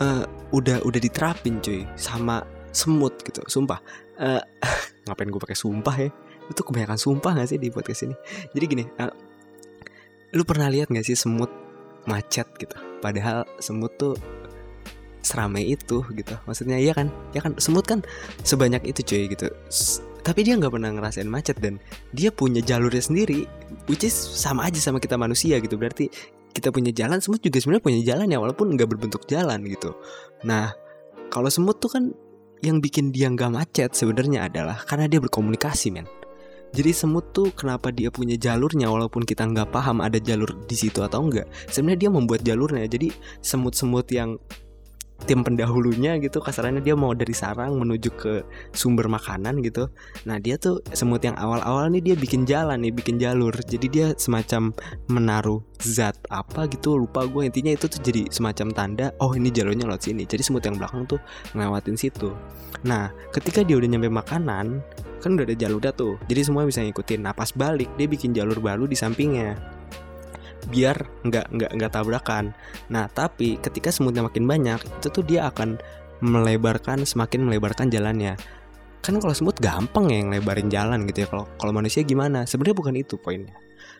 uh, 0.04 0.24
udah 0.52 0.84
udah 0.84 1.00
diterapin 1.00 1.64
cuy 1.64 1.88
sama 1.96 2.44
semut 2.76 3.16
gitu 3.24 3.40
sumpah. 3.48 3.80
Uh, 4.20 4.44
ngapain 5.08 5.32
gue 5.32 5.42
pakai 5.42 5.58
sumpah 5.58 5.96
ya? 5.96 6.10
Itu 6.52 6.62
kebanyakan 6.62 7.00
sumpah 7.00 7.32
gak 7.40 7.56
sih 7.56 7.60
di 7.60 7.72
podcast 7.72 8.06
ini? 8.06 8.16
Jadi 8.52 8.66
gini 8.68 8.84
uh, 9.00 9.14
lu 10.36 10.44
pernah 10.44 10.68
lihat 10.68 10.92
gak 10.92 11.08
sih 11.08 11.16
semut 11.16 11.50
macet 12.04 12.48
gitu? 12.60 12.76
Padahal 13.00 13.48
semut 13.64 13.96
tuh 13.96 14.20
seramai 15.26 15.66
itu 15.66 16.06
gitu 16.14 16.36
maksudnya 16.46 16.78
iya 16.78 16.92
kan? 16.92 17.10
Ya 17.32 17.42
kan? 17.42 17.56
Semut 17.58 17.88
kan 17.88 18.04
sebanyak 18.44 18.84
itu 18.86 19.02
cuy 19.02 19.24
gitu 19.32 19.48
tapi 20.26 20.42
dia 20.42 20.58
nggak 20.58 20.74
pernah 20.74 20.90
ngerasain 20.90 21.30
macet 21.30 21.62
dan 21.62 21.78
dia 22.10 22.34
punya 22.34 22.58
jalurnya 22.66 23.06
sendiri 23.06 23.46
which 23.86 24.02
is 24.02 24.18
sama 24.18 24.66
aja 24.66 24.82
sama 24.82 24.98
kita 24.98 25.22
manusia 25.22 25.62
gitu. 25.62 25.78
Berarti 25.78 26.10
kita 26.50 26.74
punya 26.74 26.90
jalan 26.90 27.22
semut 27.22 27.46
juga 27.46 27.62
sebenarnya 27.62 27.86
punya 27.86 28.02
jalan 28.02 28.34
ya 28.34 28.42
walaupun 28.42 28.74
nggak 28.74 28.90
berbentuk 28.90 29.30
jalan 29.30 29.62
gitu. 29.70 29.94
Nah 30.42 30.74
kalau 31.30 31.54
semut 31.54 31.78
tuh 31.78 31.94
kan 31.94 32.04
yang 32.66 32.82
bikin 32.82 33.14
dia 33.14 33.30
nggak 33.30 33.54
macet 33.54 33.94
sebenarnya 33.94 34.50
adalah 34.50 34.82
karena 34.82 35.06
dia 35.06 35.22
berkomunikasi 35.22 35.94
men. 35.94 36.10
Jadi 36.74 36.92
semut 36.92 37.30
tuh 37.30 37.54
kenapa 37.54 37.94
dia 37.94 38.10
punya 38.10 38.34
jalurnya 38.36 38.90
walaupun 38.90 39.24
kita 39.24 39.46
nggak 39.46 39.70
paham 39.70 40.02
ada 40.02 40.18
jalur 40.18 40.58
di 40.66 40.74
situ 40.74 41.06
atau 41.06 41.22
enggak 41.22 41.46
sebenarnya 41.70 42.10
dia 42.10 42.12
membuat 42.12 42.42
jalurnya. 42.42 42.90
Jadi 42.90 43.14
semut-semut 43.46 44.10
yang 44.10 44.42
tim 45.24 45.42
pendahulunya 45.42 46.20
gitu 46.20 46.44
kasarannya 46.44 46.84
dia 46.84 46.94
mau 46.94 47.16
dari 47.16 47.32
sarang 47.32 47.80
menuju 47.80 48.10
ke 48.14 48.34
sumber 48.76 49.08
makanan 49.08 49.64
gitu. 49.64 49.88
Nah 50.28 50.38
dia 50.38 50.60
tuh 50.60 50.84
semut 50.92 51.24
yang 51.24 51.40
awal-awal 51.40 51.88
nih 51.90 52.12
dia 52.12 52.16
bikin 52.20 52.44
jalan 52.44 52.84
nih 52.84 52.92
bikin 52.92 53.16
jalur. 53.18 53.56
Jadi 53.56 53.88
dia 53.88 54.08
semacam 54.20 54.76
menaruh 55.08 55.64
zat 55.82 56.20
apa 56.28 56.68
gitu 56.68 57.00
lupa 57.00 57.24
gue 57.26 57.48
intinya 57.48 57.72
itu 57.72 57.88
tuh 57.88 58.00
jadi 58.04 58.28
semacam 58.28 58.68
tanda 58.76 59.08
oh 59.24 59.32
ini 59.34 59.50
jalurnya 59.50 59.88
lewat 59.88 60.12
sini. 60.12 60.28
Jadi 60.28 60.44
semut 60.44 60.62
yang 60.68 60.76
belakang 60.76 61.08
tuh 61.08 61.20
ngelewatin 61.56 61.96
situ. 61.96 62.36
Nah 62.84 63.10
ketika 63.32 63.64
dia 63.64 63.80
udah 63.80 63.90
nyampe 63.90 64.12
makanan 64.12 64.84
kan 65.24 65.30
udah 65.34 65.48
ada 65.48 65.58
jalurnya 65.58 65.92
tuh. 65.96 66.22
Jadi 66.30 66.42
semua 66.46 66.68
bisa 66.70 66.86
ngikutin. 66.86 67.26
Nah 67.26 67.34
pas 67.34 67.50
balik 67.56 67.90
dia 67.98 68.06
bikin 68.06 68.36
jalur 68.36 68.62
baru 68.62 68.86
di 68.86 68.94
sampingnya 68.94 69.75
biar 70.68 70.98
nggak 71.26 71.46
nggak 71.52 71.72
nggak 71.78 71.92
tabrakan. 71.92 72.52
Nah 72.92 73.06
tapi 73.12 73.58
ketika 73.62 73.90
semutnya 73.94 74.26
makin 74.26 74.46
banyak 74.46 74.80
itu 74.82 75.08
tuh 75.10 75.24
dia 75.24 75.48
akan 75.50 75.78
melebarkan 76.24 77.04
semakin 77.04 77.46
melebarkan 77.46 77.92
jalannya. 77.92 78.40
Kan 79.06 79.22
kalau 79.22 79.38
semut 79.38 79.58
gampang 79.62 80.10
ya 80.10 80.26
ngelebarin 80.26 80.70
jalan 80.70 81.06
gitu 81.10 81.26
ya. 81.26 81.28
Kalau 81.30 81.46
kalau 81.58 81.74
manusia 81.74 82.02
gimana? 82.02 82.44
Sebenarnya 82.50 82.78
bukan 82.78 82.96
itu 82.98 83.16
poinnya. 83.22 83.56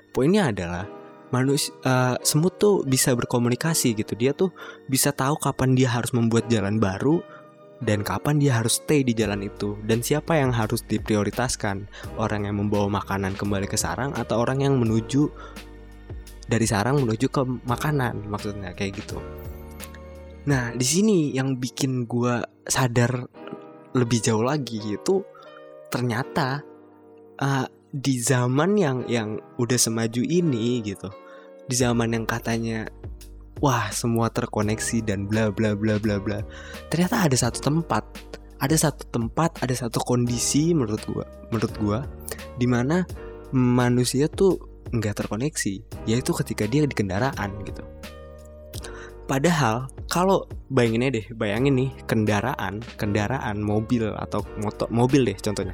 Poinnya 0.10 0.50
adalah 0.50 0.86
manusia 1.30 1.74
uh, 1.86 2.16
semut 2.26 2.58
tuh 2.58 2.82
bisa 2.88 3.14
berkomunikasi 3.14 3.94
gitu. 3.94 4.18
Dia 4.18 4.34
tuh 4.34 4.50
bisa 4.90 5.14
tahu 5.14 5.38
kapan 5.38 5.78
dia 5.78 5.94
harus 5.94 6.10
membuat 6.16 6.50
jalan 6.50 6.82
baru 6.82 7.22
dan 7.84 8.08
kapan 8.08 8.40
dia 8.40 8.56
harus 8.56 8.80
stay 8.80 9.04
di 9.04 9.12
jalan 9.12 9.44
itu 9.44 9.76
dan 9.84 10.00
siapa 10.00 10.40
yang 10.40 10.56
harus 10.56 10.80
diprioritaskan 10.88 11.92
orang 12.16 12.48
yang 12.48 12.56
membawa 12.56 12.88
makanan 12.88 13.36
kembali 13.36 13.68
ke 13.68 13.76
sarang 13.76 14.16
atau 14.16 14.40
orang 14.40 14.64
yang 14.64 14.80
menuju 14.80 15.28
dari 16.46 16.66
sarang 16.70 17.02
menuju 17.02 17.28
ke 17.30 17.42
makanan 17.66 18.30
maksudnya 18.30 18.74
kayak 18.78 19.02
gitu. 19.02 19.18
Nah 20.46 20.74
di 20.74 20.86
sini 20.86 21.34
yang 21.34 21.58
bikin 21.58 22.06
gua 22.06 22.42
sadar 22.66 23.26
lebih 23.96 24.20
jauh 24.22 24.44
lagi 24.44 24.78
itu 24.78 25.24
ternyata 25.90 26.62
uh, 27.40 27.66
di 27.96 28.20
zaman 28.20 28.76
yang 28.76 28.98
yang 29.08 29.40
udah 29.56 29.80
semaju 29.80 30.20
ini 30.20 30.84
gitu 30.84 31.08
di 31.66 31.76
zaman 31.80 32.12
yang 32.12 32.26
katanya 32.28 32.84
wah 33.64 33.88
semua 33.96 34.28
terkoneksi 34.28 35.00
dan 35.08 35.32
bla 35.32 35.48
bla 35.48 35.74
bla 35.74 35.96
bla 35.96 36.20
bla 36.20 36.44
ternyata 36.92 37.24
ada 37.24 37.38
satu 37.40 37.64
tempat 37.64 38.04
ada 38.60 38.76
satu 38.76 39.08
tempat 39.16 39.64
ada 39.64 39.72
satu 39.72 40.04
kondisi 40.04 40.76
menurut 40.76 41.02
gua 41.08 41.26
menurut 41.50 41.74
gua 41.80 42.00
di 42.60 42.68
mana 42.68 43.08
manusia 43.56 44.28
tuh 44.28 44.75
nggak 44.94 45.26
terkoneksi 45.26 46.06
yaitu 46.06 46.32
ketika 46.34 46.70
dia 46.70 46.86
di 46.86 46.96
kendaraan 46.96 47.52
gitu. 47.66 47.82
Padahal 49.26 49.90
kalau 50.06 50.46
bayangin 50.70 51.10
aja 51.10 51.12
deh 51.18 51.26
bayangin 51.34 51.74
nih 51.74 51.90
kendaraan 52.06 52.86
kendaraan 52.94 53.58
mobil 53.58 54.14
atau 54.14 54.46
motor 54.62 54.86
mobil 54.94 55.26
deh 55.26 55.38
contohnya. 55.42 55.74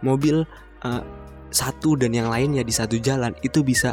Mobil 0.00 0.48
uh, 0.80 1.02
satu 1.52 1.94
dan 2.00 2.16
yang 2.16 2.32
lainnya 2.32 2.64
di 2.64 2.72
satu 2.72 2.96
jalan 2.96 3.36
itu 3.44 3.60
bisa 3.60 3.92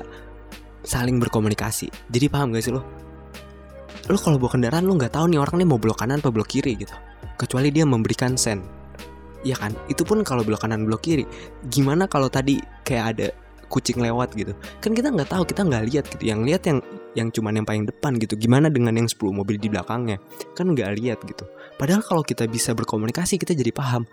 saling 0.83 1.19
berkomunikasi. 1.19 1.91
Jadi 2.11 2.25
paham 2.31 2.55
gak 2.55 2.63
sih 2.63 2.71
lo? 2.71 2.83
Lo 4.11 4.19
kalau 4.19 4.39
bawa 4.39 4.55
kendaraan 4.55 4.83
lo 4.83 4.95
nggak 4.95 5.15
tahu 5.15 5.31
nih 5.31 5.39
orang 5.39 5.63
nih 5.63 5.67
mau 5.67 5.79
belok 5.79 6.03
kanan 6.03 6.19
atau 6.19 6.31
belok 6.31 6.47
kiri 6.47 6.75
gitu. 6.79 6.95
Kecuali 7.39 7.71
dia 7.71 7.87
memberikan 7.87 8.35
sen. 8.39 8.63
Iya 9.43 9.59
kan? 9.59 9.75
Itu 9.91 10.07
pun 10.07 10.23
kalau 10.23 10.47
belok 10.47 10.63
kanan 10.63 10.87
belok 10.87 11.03
kiri. 11.03 11.27
Gimana 11.67 12.07
kalau 12.07 12.31
tadi 12.31 12.59
kayak 12.87 13.05
ada 13.15 13.27
kucing 13.69 13.99
lewat 13.99 14.35
gitu. 14.35 14.53
Kan 14.83 14.95
kita 14.95 15.11
nggak 15.11 15.29
tahu 15.31 15.43
kita 15.47 15.63
nggak 15.63 15.83
lihat 15.91 16.05
gitu. 16.11 16.23
Yang 16.23 16.39
lihat 16.47 16.61
yang 16.67 16.79
yang 17.13 17.27
cuman 17.29 17.53
yang 17.61 17.65
paling 17.67 17.85
depan 17.85 18.17
gitu. 18.17 18.33
Gimana 18.35 18.67
dengan 18.67 18.95
yang 18.97 19.07
10 19.07 19.19
mobil 19.33 19.55
di 19.59 19.67
belakangnya? 19.69 20.17
Kan 20.57 20.73
nggak 20.73 20.89
lihat 20.97 21.19
gitu. 21.23 21.45
Padahal 21.77 22.01
kalau 22.01 22.23
kita 22.25 22.45
bisa 22.49 22.73
berkomunikasi 22.73 23.37
kita 23.37 23.53
jadi 23.53 23.71
paham. 23.73 24.05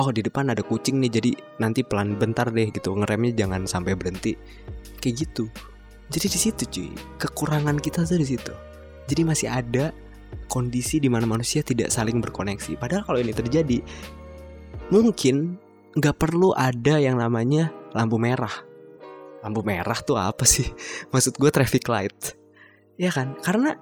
Oh 0.00 0.08
di 0.08 0.24
depan 0.24 0.48
ada 0.48 0.64
kucing 0.64 1.04
nih 1.04 1.10
jadi 1.20 1.30
nanti 1.60 1.84
pelan 1.84 2.16
bentar 2.16 2.48
deh 2.48 2.68
gitu. 2.72 2.96
Ngeremnya 2.96 3.44
jangan 3.44 3.68
sampai 3.68 3.92
berhenti. 3.92 4.36
Kayak 5.00 5.28
gitu. 5.28 5.44
Jadi 6.12 6.26
di 6.28 6.38
situ 6.38 6.62
cuy. 6.68 6.90
Kekurangan 7.20 7.76
kita 7.80 8.04
tuh 8.04 8.20
di 8.20 8.26
situ. 8.28 8.52
Jadi 9.08 9.22
masih 9.24 9.48
ada 9.52 9.92
kondisi 10.48 11.00
di 11.00 11.08
mana 11.12 11.28
manusia 11.28 11.60
tidak 11.60 11.92
saling 11.92 12.20
berkoneksi. 12.20 12.76
Padahal 12.80 13.04
kalau 13.04 13.18
ini 13.20 13.32
terjadi, 13.32 13.78
mungkin 14.88 15.56
nggak 15.92 16.16
perlu 16.16 16.56
ada 16.56 16.96
yang 16.96 17.20
namanya 17.20 17.68
lampu 17.92 18.16
merah. 18.16 18.52
Lampu 19.42 19.60
merah 19.66 19.98
tuh 19.98 20.18
apa 20.18 20.46
sih? 20.46 20.66
Maksud 21.10 21.36
gue 21.36 21.50
traffic 21.50 21.86
light. 21.90 22.38
Ya 22.96 23.10
kan? 23.10 23.34
Karena 23.42 23.74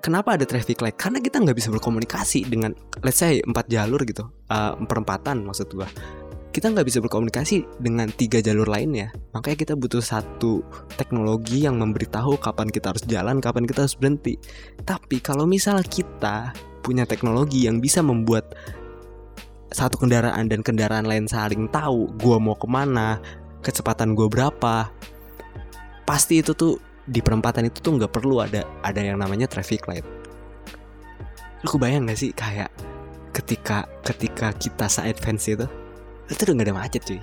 kenapa 0.00 0.34
ada 0.34 0.48
traffic 0.48 0.80
light? 0.80 0.96
Karena 0.96 1.20
kita 1.20 1.38
nggak 1.38 1.56
bisa 1.56 1.68
berkomunikasi 1.68 2.48
dengan 2.48 2.72
let's 3.04 3.20
say 3.20 3.44
empat 3.44 3.68
jalur 3.68 4.00
gitu, 4.08 4.26
uh, 4.48 4.74
perempatan 4.88 5.44
maksud 5.44 5.68
gue 5.72 5.88
kita 6.52 6.68
nggak 6.68 6.84
bisa 6.84 7.00
berkomunikasi 7.00 7.80
dengan 7.80 8.12
tiga 8.12 8.44
jalur 8.44 8.68
lainnya. 8.68 9.08
Makanya 9.32 9.56
kita 9.56 9.74
butuh 9.74 10.04
satu 10.04 10.60
teknologi 11.00 11.64
yang 11.64 11.80
memberitahu 11.80 12.36
kapan 12.36 12.68
kita 12.68 12.92
harus 12.92 13.04
jalan, 13.08 13.40
kapan 13.40 13.64
kita 13.64 13.88
harus 13.88 13.96
berhenti. 13.96 14.36
Tapi 14.84 15.24
kalau 15.24 15.48
misal 15.48 15.80
kita 15.80 16.52
punya 16.84 17.08
teknologi 17.08 17.64
yang 17.64 17.80
bisa 17.80 18.04
membuat 18.04 18.52
satu 19.72 19.96
kendaraan 19.96 20.52
dan 20.52 20.60
kendaraan 20.60 21.08
lain 21.08 21.24
saling 21.24 21.72
tahu 21.72 22.12
gue 22.20 22.36
mau 22.36 22.52
ke 22.52 22.68
mana, 22.68 23.16
kecepatan 23.62 24.18
gue 24.18 24.26
berapa, 24.26 24.90
pasti 26.04 26.42
itu 26.42 26.52
tuh 26.52 26.76
di 27.06 27.18
perempatan 27.18 27.66
itu 27.66 27.82
tuh 27.82 27.98
nggak 27.98 28.12
perlu 28.14 28.42
ada 28.42 28.62
ada 28.82 29.00
yang 29.00 29.18
namanya 29.18 29.46
traffic 29.46 29.86
light. 29.90 30.06
Lu 31.62 31.68
kebayang 31.70 32.10
gak 32.10 32.18
sih 32.18 32.34
kayak 32.34 32.70
ketika 33.30 33.86
ketika 34.02 34.50
kita 34.58 34.86
se-advance 34.90 35.46
itu 35.46 35.66
itu 36.30 36.40
udah 36.42 36.54
gak 36.58 36.66
ada 36.68 36.74
macet 36.74 37.02
cuy. 37.06 37.22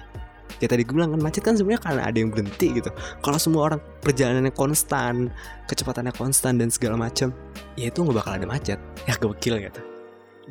Ya 0.59 0.67
tadi 0.67 0.83
gue 0.83 0.91
bilang 0.91 1.15
kan 1.15 1.21
macet 1.23 1.43
kan 1.43 1.55
sebenarnya 1.55 1.83
karena 1.83 2.01
ada 2.03 2.17
yang 2.19 2.31
berhenti 2.31 2.75
gitu. 2.75 2.91
Kalau 3.23 3.39
semua 3.39 3.71
orang 3.71 3.79
perjalanannya 4.03 4.51
konstan 4.51 5.31
kecepatannya 5.71 6.11
konstan 6.15 6.59
dan 6.59 6.67
segala 6.67 6.99
macam 6.99 7.31
ya 7.79 7.87
itu 7.87 8.03
nggak 8.03 8.17
bakal 8.19 8.33
ada 8.35 8.47
macet. 8.47 8.79
Ya 9.07 9.15
gokil 9.15 9.63
gitu. 9.63 9.81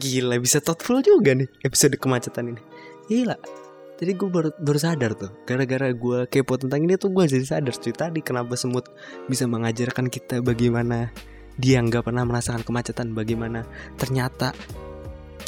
Gila 0.00 0.40
bisa 0.40 0.64
thoughtful 0.64 1.04
juga 1.04 1.36
nih 1.36 1.48
episode 1.60 2.00
kemacetan 2.00 2.56
ini. 2.56 2.62
Gila 3.08 3.36
jadi 3.98 4.14
gue 4.14 4.28
baru, 4.30 4.50
baru 4.62 4.78
sadar 4.78 5.12
tuh 5.18 5.34
gara-gara 5.42 5.90
gue 5.90 6.18
kepo 6.30 6.54
tentang 6.54 6.86
ini 6.86 6.94
tuh 6.94 7.10
gue 7.10 7.26
jadi 7.26 7.44
sadar 7.44 7.74
cuy 7.74 7.92
tadi 7.92 8.20
kenapa 8.22 8.54
semut 8.54 8.86
bisa 9.26 9.50
mengajarkan 9.50 10.06
kita 10.06 10.40
bagaimana 10.40 11.10
dia 11.58 11.82
nggak 11.82 12.06
pernah 12.06 12.22
merasakan 12.22 12.62
kemacetan 12.62 13.10
bagaimana 13.12 13.66
ternyata 13.98 14.54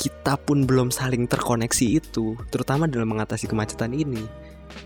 kita 0.01 0.41
pun 0.41 0.65
belum 0.65 0.89
saling 0.89 1.29
terkoneksi 1.29 2.01
itu, 2.01 2.33
terutama 2.49 2.89
dalam 2.89 3.13
mengatasi 3.13 3.45
kemacetan 3.45 3.93
ini. 3.93 4.25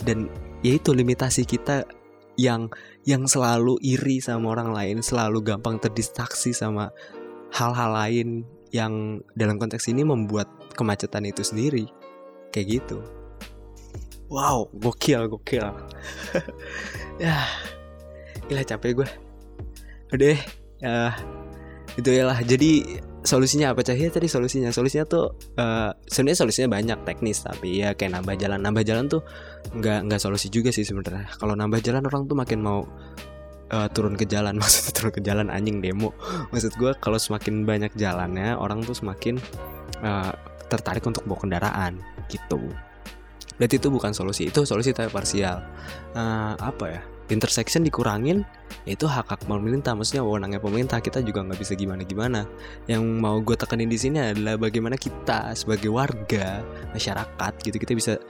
Dan 0.02 0.26
yaitu 0.66 0.90
limitasi 0.90 1.46
kita 1.46 1.86
yang 2.34 2.66
yang 3.06 3.30
selalu 3.30 3.78
iri 3.78 4.18
sama 4.18 4.58
orang 4.58 4.74
lain, 4.74 5.06
selalu 5.06 5.54
gampang 5.54 5.78
terdistraksi 5.78 6.50
sama 6.50 6.90
hal-hal 7.54 7.94
lain 7.94 8.42
yang 8.74 9.22
dalam 9.38 9.62
konteks 9.62 9.86
ini 9.86 10.02
membuat 10.02 10.50
kemacetan 10.74 11.30
itu 11.30 11.46
sendiri. 11.46 11.86
Kayak 12.50 12.82
gitu. 12.82 12.98
Wow, 14.34 14.66
gokil, 14.74 15.30
gokil. 15.30 15.62
ya, 17.22 17.46
gila 18.50 18.66
capek 18.66 18.90
gue. 18.98 19.08
Udah, 20.10 20.34
ya, 20.82 21.14
itu 21.94 22.10
ya 22.10 22.26
lah. 22.26 22.42
Jadi 22.42 22.98
solusinya 23.22 23.70
apa 23.70 23.86
cahaya 23.86 24.10
tadi 24.10 24.26
solusinya. 24.26 24.74
Solusinya 24.74 25.06
tuh 25.06 25.38
uh, 25.54 25.94
sebenarnya 26.10 26.38
solusinya 26.42 26.68
banyak 26.74 26.98
teknis 27.06 27.46
tapi 27.46 27.78
ya 27.78 27.94
kayak 27.94 28.18
nambah 28.18 28.34
jalan. 28.34 28.58
Nambah 28.58 28.82
jalan 28.82 29.06
tuh 29.06 29.22
nggak 29.70 30.10
nggak 30.10 30.18
solusi 30.18 30.50
juga 30.50 30.74
sih 30.74 30.82
sebenarnya. 30.82 31.30
Kalau 31.38 31.54
nambah 31.54 31.78
jalan 31.78 32.02
orang 32.02 32.26
tuh 32.26 32.34
makin 32.34 32.58
mau 32.58 32.82
uh, 33.70 33.88
turun 33.94 34.18
ke 34.18 34.26
jalan. 34.26 34.58
Maksudnya 34.60 34.92
turun 34.98 35.12
ke 35.14 35.22
jalan 35.22 35.46
anjing 35.46 35.78
demo. 35.78 36.10
Maksud 36.50 36.74
gue 36.74 36.90
kalau 36.98 37.22
semakin 37.22 37.62
banyak 37.62 37.94
jalannya 37.94 38.58
orang 38.58 38.82
tuh 38.82 38.98
semakin 38.98 39.38
uh, 40.02 40.34
tertarik 40.66 41.06
untuk 41.06 41.22
bawa 41.22 41.38
kendaraan 41.38 42.02
gitu 42.26 42.58
berarti 43.56 43.78
itu 43.78 43.88
bukan 43.90 44.10
solusi 44.10 44.50
itu 44.50 44.66
solusi 44.66 44.90
tapi 44.90 45.10
parsial. 45.10 45.62
Uh, 46.14 46.54
apa 46.58 46.86
ya? 46.86 47.00
Intersection 47.32 47.80
dikurangin 47.80 48.44
itu 48.84 49.08
hak 49.08 49.32
hak 49.32 49.40
pemerintah 49.48 49.96
maksudnya 49.96 50.20
wewenangnya 50.20 50.60
pemerintah 50.60 51.00
kita 51.00 51.24
juga 51.24 51.40
nggak 51.40 51.56
bisa 51.56 51.72
gimana 51.72 52.04
gimana 52.04 52.44
yang 52.84 53.00
mau 53.00 53.40
gue 53.40 53.56
tekanin 53.56 53.88
di 53.88 53.96
sini 53.96 54.20
adalah 54.20 54.60
bagaimana 54.60 55.00
kita 55.00 55.56
sebagai 55.56 55.88
warga 55.88 56.60
masyarakat 56.92 57.52
gitu 57.64 57.80
kita 57.80 57.96
bisa 57.96 58.20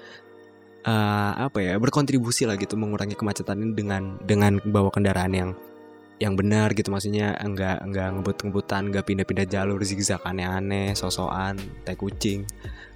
uh, 0.87 1.33
apa 1.35 1.59
ya 1.59 1.75
berkontribusi 1.81 2.47
lah 2.47 2.55
gitu 2.55 2.79
mengurangi 2.79 3.19
kemacetan 3.19 3.61
ini 3.67 3.73
dengan 3.75 4.15
dengan 4.23 4.63
bawa 4.63 4.95
kendaraan 4.95 5.33
yang 5.35 5.51
yang 6.23 6.39
benar 6.39 6.71
gitu. 6.79 6.95
Maksudnya 6.95 7.35
enggak 7.43 7.83
enggak 7.83 8.15
ngebut-ngebutan 8.15 8.93
enggak 8.93 9.05
pindah-pindah 9.11 9.47
jalur 9.51 9.81
zigzag 9.83 10.23
aneh-aneh 10.23 10.95
sosokan 10.95 11.59
tai 11.83 11.99
kucing 11.99 12.47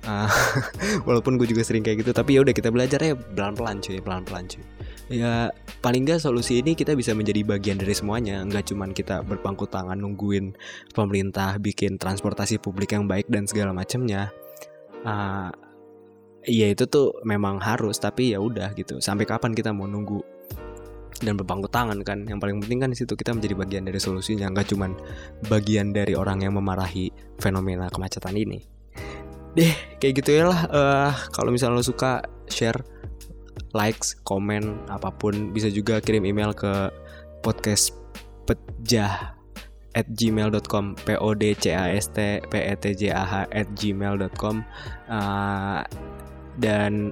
uh, 0.06 0.30
walaupun 1.08 1.40
gue 1.40 1.48
juga 1.50 1.66
sering 1.66 1.82
kayak 1.82 2.06
gitu 2.06 2.12
tapi 2.14 2.38
ya 2.38 2.44
udah 2.44 2.54
kita 2.54 2.70
belajar 2.70 3.00
ya 3.02 3.14
pelan-pelan 3.16 3.82
cuy 3.82 3.98
pelan-pelan 3.98 4.44
cuy. 4.46 4.62
Ya 5.08 5.48
paling 5.80 6.04
nggak 6.04 6.20
solusi 6.20 6.60
ini 6.60 6.76
kita 6.76 6.92
bisa 6.92 7.16
menjadi 7.16 7.40
bagian 7.42 7.80
dari 7.80 7.96
semuanya. 7.96 8.44
Nggak 8.44 8.70
cuman 8.70 8.92
kita 8.92 9.24
berpangku 9.24 9.64
tangan 9.64 9.96
nungguin 9.96 10.52
pemerintah 10.92 11.56
bikin 11.56 11.96
transportasi 11.96 12.60
publik 12.60 12.92
yang 12.92 13.08
baik 13.08 13.26
dan 13.32 13.48
segala 13.48 13.72
macamnya 13.72 14.28
uh, 15.08 15.48
ya 16.44 16.66
itu 16.68 16.84
tuh 16.84 17.18
memang 17.24 17.56
harus 17.58 17.96
tapi 17.96 18.36
ya 18.36 18.38
udah 18.38 18.76
gitu. 18.76 19.00
Sampai 19.00 19.24
kapan 19.24 19.56
kita 19.56 19.72
mau 19.72 19.88
nunggu 19.88 20.20
dan 21.24 21.34
berpangku 21.40 21.72
tangan 21.72 22.04
kan? 22.04 22.28
Yang 22.28 22.38
paling 22.44 22.56
penting 22.60 22.78
kan 22.84 22.90
di 22.92 22.98
situ 23.00 23.16
kita 23.16 23.32
menjadi 23.32 23.56
bagian 23.56 23.84
dari 23.88 23.96
solusinya 23.96 24.52
nggak 24.52 24.76
cuman 24.76 24.92
bagian 25.48 25.96
dari 25.96 26.12
orang 26.12 26.44
yang 26.44 26.52
memarahi 26.52 27.08
fenomena 27.40 27.88
kemacetan 27.88 28.36
ini 28.36 28.78
deh 29.56 29.72
kayak 30.00 30.24
gitu 30.24 30.30
ya 30.36 30.44
lah. 30.50 30.60
Uh, 30.68 31.12
kalau 31.32 31.52
misalnya 31.52 31.80
lo 31.80 31.84
suka 31.84 32.24
share 32.48 32.80
likes, 33.76 34.16
komen, 34.24 34.88
apa 34.88 35.12
pun 35.12 35.52
bisa 35.52 35.68
juga 35.68 36.00
kirim 36.00 36.24
email 36.24 36.56
ke 36.56 36.88
podcast 37.44 37.92
pejah 38.48 39.38
at 39.96 40.06
gmail.com 40.14 40.94
p 41.00 41.16
o 41.18 41.28
d 41.34 41.52
c 41.56 41.72
a 41.74 41.90
s 41.96 42.08
t 42.12 42.40
p 42.48 42.54
e 42.54 42.74
t 42.76 42.84
j 42.94 43.02
a 43.10 43.24
h 43.24 43.34
at 43.50 43.68
gmail.com 43.74 44.62
uh, 45.10 45.82
dan 46.60 47.10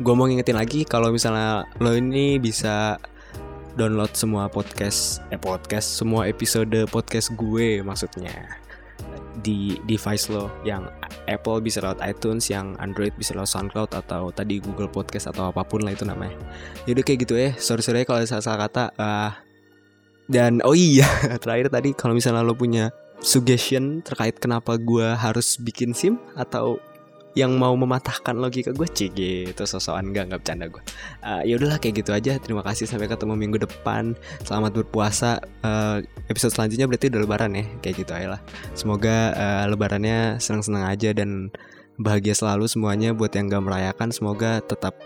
gue 0.00 0.14
mau 0.14 0.28
ngingetin 0.28 0.56
lagi 0.56 0.84
kalau 0.84 1.08
misalnya 1.12 1.64
lo 1.80 1.92
ini 1.96 2.36
bisa 2.36 3.00
download 3.76 4.12
semua 4.16 4.48
podcast 4.48 5.20
eh 5.32 5.40
podcast 5.40 6.00
semua 6.00 6.28
episode 6.28 6.88
podcast 6.88 7.32
gue 7.36 7.80
maksudnya 7.84 8.60
di 9.42 9.76
device 9.84 10.32
lo 10.32 10.48
yang 10.64 10.88
Apple 11.26 11.60
bisa 11.60 11.82
lewat 11.82 12.00
iTunes 12.04 12.48
yang 12.48 12.78
Android 12.78 13.12
bisa 13.18 13.34
lewat 13.34 13.50
SoundCloud 13.50 13.90
atau 13.92 14.30
tadi 14.32 14.62
Google 14.62 14.88
Podcast 14.88 15.28
atau 15.32 15.50
apa 15.50 15.66
pun 15.66 15.82
lah 15.84 15.92
itu 15.92 16.06
namanya. 16.06 16.36
Yaudah 16.88 17.04
kayak 17.04 17.18
gitu 17.26 17.34
ya 17.36 17.50
sorry 17.58 17.82
sorry 17.84 18.06
kalau 18.06 18.22
salah 18.24 18.44
salah 18.44 18.60
kata. 18.68 18.84
Uh, 18.96 19.32
dan 20.26 20.58
oh 20.66 20.74
iya 20.74 21.06
terakhir 21.42 21.70
tadi 21.70 21.94
kalau 21.94 22.14
misalnya 22.14 22.42
lo 22.42 22.58
punya 22.58 22.90
suggestion 23.22 24.04
terkait 24.04 24.36
kenapa 24.36 24.76
gue 24.76 25.14
harus 25.16 25.56
bikin 25.56 25.96
sim 25.96 26.20
atau 26.36 26.76
yang 27.36 27.52
mau 27.60 27.76
mematahkan 27.76 28.32
logika 28.32 28.72
gue 28.72 28.88
cik 28.88 29.10
gitu. 29.12 29.62
Sosokan 29.68 30.10
enggak 30.10 30.32
nggak 30.32 30.40
bercanda 30.40 30.66
gue 30.72 30.82
uh, 31.20 31.42
ya 31.44 31.54
udahlah 31.60 31.76
kayak 31.76 32.00
gitu 32.02 32.10
aja. 32.16 32.40
Terima 32.40 32.64
kasih 32.64 32.88
sampai 32.88 33.06
ketemu 33.06 33.36
minggu 33.36 33.60
depan. 33.60 34.16
Selamat 34.42 34.72
berpuasa. 34.72 35.38
Uh, 35.60 36.00
episode 36.32 36.56
selanjutnya 36.56 36.88
berarti 36.88 37.12
udah 37.12 37.20
lebaran 37.20 37.52
ya? 37.52 37.64
Kayak 37.84 37.94
gitu 38.02 38.12
aja 38.16 38.28
lah. 38.38 38.40
Semoga 38.72 39.36
uh, 39.36 39.64
lebarannya 39.68 40.40
senang-senang 40.40 40.88
aja 40.88 41.12
dan 41.12 41.52
bahagia 42.00 42.32
selalu 42.32 42.66
semuanya 42.66 43.12
buat 43.12 43.30
yang 43.36 43.52
gak 43.52 43.64
merayakan. 43.68 44.08
Semoga 44.10 44.64
tetap 44.64 44.96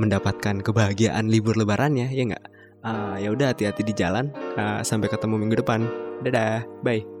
mendapatkan 0.00 0.60
kebahagiaan 0.64 1.28
libur 1.28 1.56
lebarannya 1.56 2.12
ya 2.12 2.24
nggak? 2.24 2.44
Uh, 2.86 3.16
ya 3.20 3.28
udah 3.32 3.52
hati-hati 3.52 3.84
di 3.84 3.92
jalan. 3.92 4.32
Uh, 4.56 4.80
sampai 4.80 5.12
ketemu 5.12 5.36
minggu 5.36 5.60
depan. 5.60 5.84
Dadah. 6.24 6.64
Bye 6.80 7.15